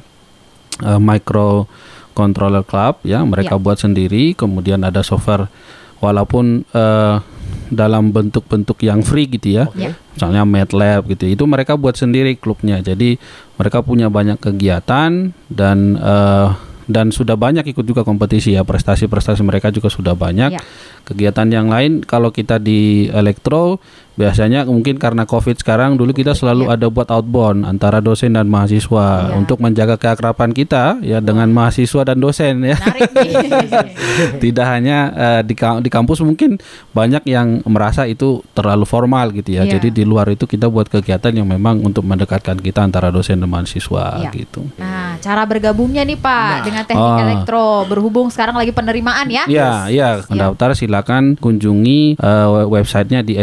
uh, 0.84 1.00
micro 1.00 1.64
controller 2.12 2.66
club 2.66 3.00
ya 3.00 3.24
mereka 3.24 3.56
Ya. 3.56 3.62
buat 3.62 3.78
sendiri 3.80 4.36
kemudian 4.36 4.84
ada 4.84 5.00
software 5.00 5.46
walaupun 6.02 6.66
eh, 6.68 7.16
dalam 7.70 8.11
bentuk-bentuk 8.11 8.83
yang 8.83 9.00
free 9.00 9.30
gitu 9.30 9.62
ya. 9.62 9.64
Ya. 9.78 9.94
misalnya 10.12 10.42
MATLAB 10.44 11.16
gitu. 11.16 11.24
Itu 11.30 11.44
mereka 11.46 11.78
buat 11.78 11.96
sendiri 11.96 12.37
klubnya. 12.37 12.83
Jadi 12.83 13.16
mereka 13.56 13.80
punya 13.80 14.11
banyak 14.11 14.37
kegiatan 14.42 15.33
dan 15.48 15.78
eh, 15.96 16.48
dan 16.90 17.14
sudah 17.14 17.38
banyak 17.38 17.62
ikut 17.70 17.87
juga 17.87 18.02
kompetisi 18.02 18.59
ya. 18.59 18.66
Prestasi-prestasi 18.66 19.46
mereka 19.46 19.70
juga 19.70 19.88
sudah 19.88 20.12
banyak. 20.18 20.50
Ya. 20.59 20.62
kegiatan 21.00 21.48
yang 21.48 21.72
lain 21.72 22.04
kalau 22.04 22.28
kita 22.30 22.61
di 22.61 23.09
elektro 23.09 23.80
biasanya 24.20 24.61
mungkin 24.62 24.96
karena 24.96 25.24
covid 25.24 25.56
sekarang 25.56 25.96
dulu 25.96 26.12
kita 26.12 26.33
selalu 26.33 26.68
Ya. 26.68 26.76
ada 26.76 26.87
buat 26.87 27.09
outbound 27.09 27.64
antara 27.64 27.98
dosen 27.98 28.37
dan 28.37 28.46
mahasiswa 28.46 29.06
Ya. 29.26 29.35
untuk 29.35 29.56
menjaga 29.59 29.96
keakraban 29.96 30.52
kita 30.52 31.00
ya 31.00 31.18
dengan 31.18 31.48
mahasiswa 31.48 32.04
dan 32.04 32.20
dosen 32.20 32.61
ya 32.62 32.76
Menarik 32.76 33.11
nih. 33.11 33.33
tidak 34.44 34.66
hanya 34.68 34.98
eh, 35.11 35.40
di 35.42 35.54
di 35.56 35.88
kampus 35.88 36.20
mungkin 36.20 36.61
banyak 36.90 37.24
yang 37.24 37.64
merasa 37.64 38.04
itu 38.04 38.44
terlalu 38.52 38.85
formal 38.85 39.33
gitu 39.33 39.52
ya 39.52 39.62
Iya. 39.62 39.76
jadi 39.76 39.88
di 39.90 40.04
luar 40.04 40.28
itu 40.28 40.44
kita 40.44 40.66
buat 40.66 40.87
kegiatan 40.87 41.33
yang 41.33 41.46
memang 41.46 41.80
untuk 41.80 42.02
mendekatkan 42.02 42.56
kita 42.56 42.83
antara 42.83 43.09
dosen 43.09 43.38
dan 43.38 43.48
mahasiswa 43.48 44.20
Iya. 44.20 44.30
gitu 44.37 44.68
Nah, 44.76 45.16
cara 45.18 45.42
bergabungnya 45.42 46.02
nih 46.02 46.18
Pak 46.18 46.54
dengan 46.62 46.83
teknik 46.85 46.98
Ah. 47.06 47.22
elektro 47.22 47.64
berhubung 47.87 48.28
sekarang 48.28 48.52
lagi 48.52 48.70
penerimaan 48.70 49.26
ya. 49.26 49.44
Ya, 49.46 49.70
ya, 49.87 50.09
pendaftar 50.22 50.74
silakan 50.74 51.37
kunjungi 51.37 52.16
eh, 52.16 52.48
websitenya 52.66 53.22
di 53.22 53.38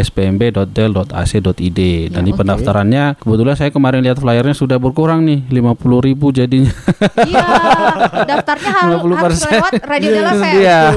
spmb.del.ac.id 0.68 1.80
dan 2.12 2.22
di 2.22 2.32
oke. 2.32 2.38
pendaftarannya 2.38 3.04
kebetulan 3.18 3.56
saya 3.56 3.70
kemarin 3.72 4.00
lihat 4.04 4.18
flyernya 4.20 4.54
sudah 4.54 4.76
berkurang 4.76 5.24
nih 5.24 5.48
50.000 5.48 6.06
ribu 6.06 6.26
jadinya. 6.30 6.72
Iya, 7.24 7.46
daftarnya 8.30 8.70
harus, 8.70 9.00
50%. 9.02 9.16
harus 9.18 9.40
lewat 9.48 9.72
Radio 9.84 10.08
Della 10.12 10.32
Fair. 10.36 10.54
Iya. 10.54 10.80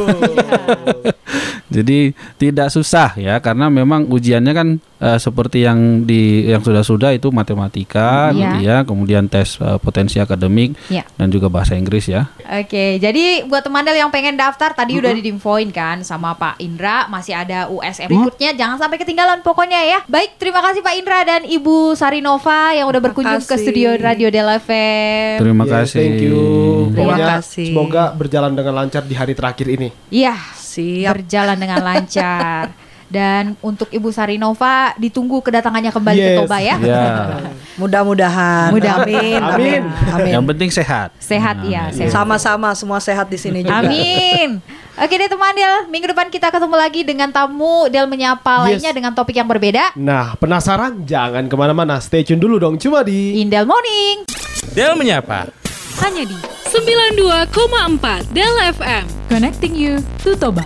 Jadi 1.71 2.11
tidak 2.35 2.67
susah 2.67 3.15
ya 3.15 3.39
karena 3.39 3.71
memang 3.71 4.03
ujiannya 4.03 4.51
kan 4.51 4.67
eh, 4.99 5.15
seperti 5.15 5.63
yang 5.63 6.03
di 6.03 6.43
yang 6.43 6.59
sudah-sudah 6.59 7.15
itu 7.15 7.31
matematika 7.31 8.35
Iya. 8.35 8.35
gitu 8.35 8.57
ya, 8.67 8.77
kemudian 8.83 9.31
tes 9.31 9.55
eh, 9.55 9.79
potensi 9.79 10.19
akademik 10.19 10.75
Iya. 10.91 11.07
dan 11.15 11.31
juga 11.31 11.47
bahasa 11.47 11.79
Inggris 11.79 12.11
ya. 12.11 12.27
Oke, 12.43 12.99
jadi 12.99 13.47
buat 13.47 13.63
teman 13.63 13.87
Del 13.87 14.03
yang 14.03 14.11
pengen 14.11 14.35
daftar 14.35 14.75
tadi 14.75 14.99
udah 14.99 15.15
diinfoin 15.15 15.71
kan 15.71 16.03
sama 16.03 16.35
Pak 16.35 16.59
Indra, 16.59 17.07
masih 17.07 17.39
ada 17.39 17.71
USM 17.71 18.11
berikutnya, 18.11 18.51
jangan 18.51 18.75
sampai 18.75 18.99
ketinggalan 18.99 19.39
pokoknya 19.39 19.60
ya. 19.69 19.99
Baik, 20.09 20.41
terima 20.41 20.57
kasih 20.59 20.81
Pak 20.81 20.95
Indra 20.97 21.19
dan 21.21 21.41
Ibu 21.45 21.93
Sarinova 21.93 22.73
yang 22.73 22.89
udah 22.89 22.97
berkunjung 22.97 23.45
ke 23.45 23.55
studio 23.55 23.93
Radio 23.93 24.33
Della 24.33 24.57
FM. 24.57 25.37
Terima 25.37 25.63
Yes, 25.67 25.71
kasih. 25.71 25.99
Thank 26.01 26.21
you. 26.23 26.41
Terima 26.89 26.97
Pokoknya 26.97 27.25
kasih. 27.37 27.67
semoga 27.69 28.03
berjalan 28.11 28.51
dengan 28.57 28.73
lancar 28.73 29.03
di 29.05 29.13
hari 29.13 29.33
terakhir 29.37 29.67
ini. 29.69 29.93
Iya, 30.09 30.33
Siap. 30.57 31.13
berjalan 31.13 31.57
dengan 31.61 31.79
lancar. 31.85 32.73
Dan 33.11 33.59
untuk 33.59 33.91
Ibu 33.91 34.07
Sarinova 34.07 34.95
ditunggu 34.95 35.43
kedatangannya 35.43 35.91
kembali 35.91 36.15
ke 36.17 36.31
Yes. 36.31 36.39
Toba 36.39 36.57
ya. 36.57 36.75
Ya. 36.79 37.03
Mudah-mudahan. 37.81 38.71
Mudah- 38.71 39.03
Amin. 39.03 39.35
Amin. 39.37 39.81
Amin. 40.09 40.31
Yang 40.31 40.45
penting 40.47 40.69
sehat. 40.71 41.11
Sehat 41.17 41.59
ya, 41.65 41.91
sehat. 41.91 42.09
Sama-sama 42.09 42.71
semua 42.71 42.97
sehat 42.97 43.27
di 43.27 43.35
sini 43.35 43.61
juga. 43.61 43.83
Amin. 43.83 44.63
Oke 44.93 45.13
deh 45.13 45.25
teman 45.25 45.51
Del, 45.51 45.87
minggu 45.87 46.07
depan 46.07 46.27
kita 46.27 46.47
ketemu 46.47 46.75
lagi 46.77 47.01
dengan 47.01 47.27
tamu 47.27 47.87
Del 47.87 48.05
menyapa 48.05 48.63
Yes. 48.63 48.79
lainnya 48.79 48.91
dengan 48.93 49.11
topik 49.11 49.33
yang 49.33 49.45
berbeda. 49.45 49.91
Nah, 49.93 50.35
penasaran? 50.35 51.03
Jangan 51.03 51.47
ke 51.47 51.55
mana-mana. 51.55 51.99
Stay 51.99 52.23
tune 52.23 52.39
dulu 52.39 52.55
dong. 52.57 52.75
Cuma 52.77 53.03
di 53.03 53.35
Indel 53.37 53.65
Morning. 53.65 54.23
Del 54.71 54.95
menyapa. 54.95 55.51
Hanya 55.99 56.23
di 56.23 56.37
92,4 56.71 58.23
Del 58.31 58.55
FM. 58.71 59.03
Connecting 59.27 59.73
you 59.73 59.99
to 60.21 60.37
Toba. 60.37 60.63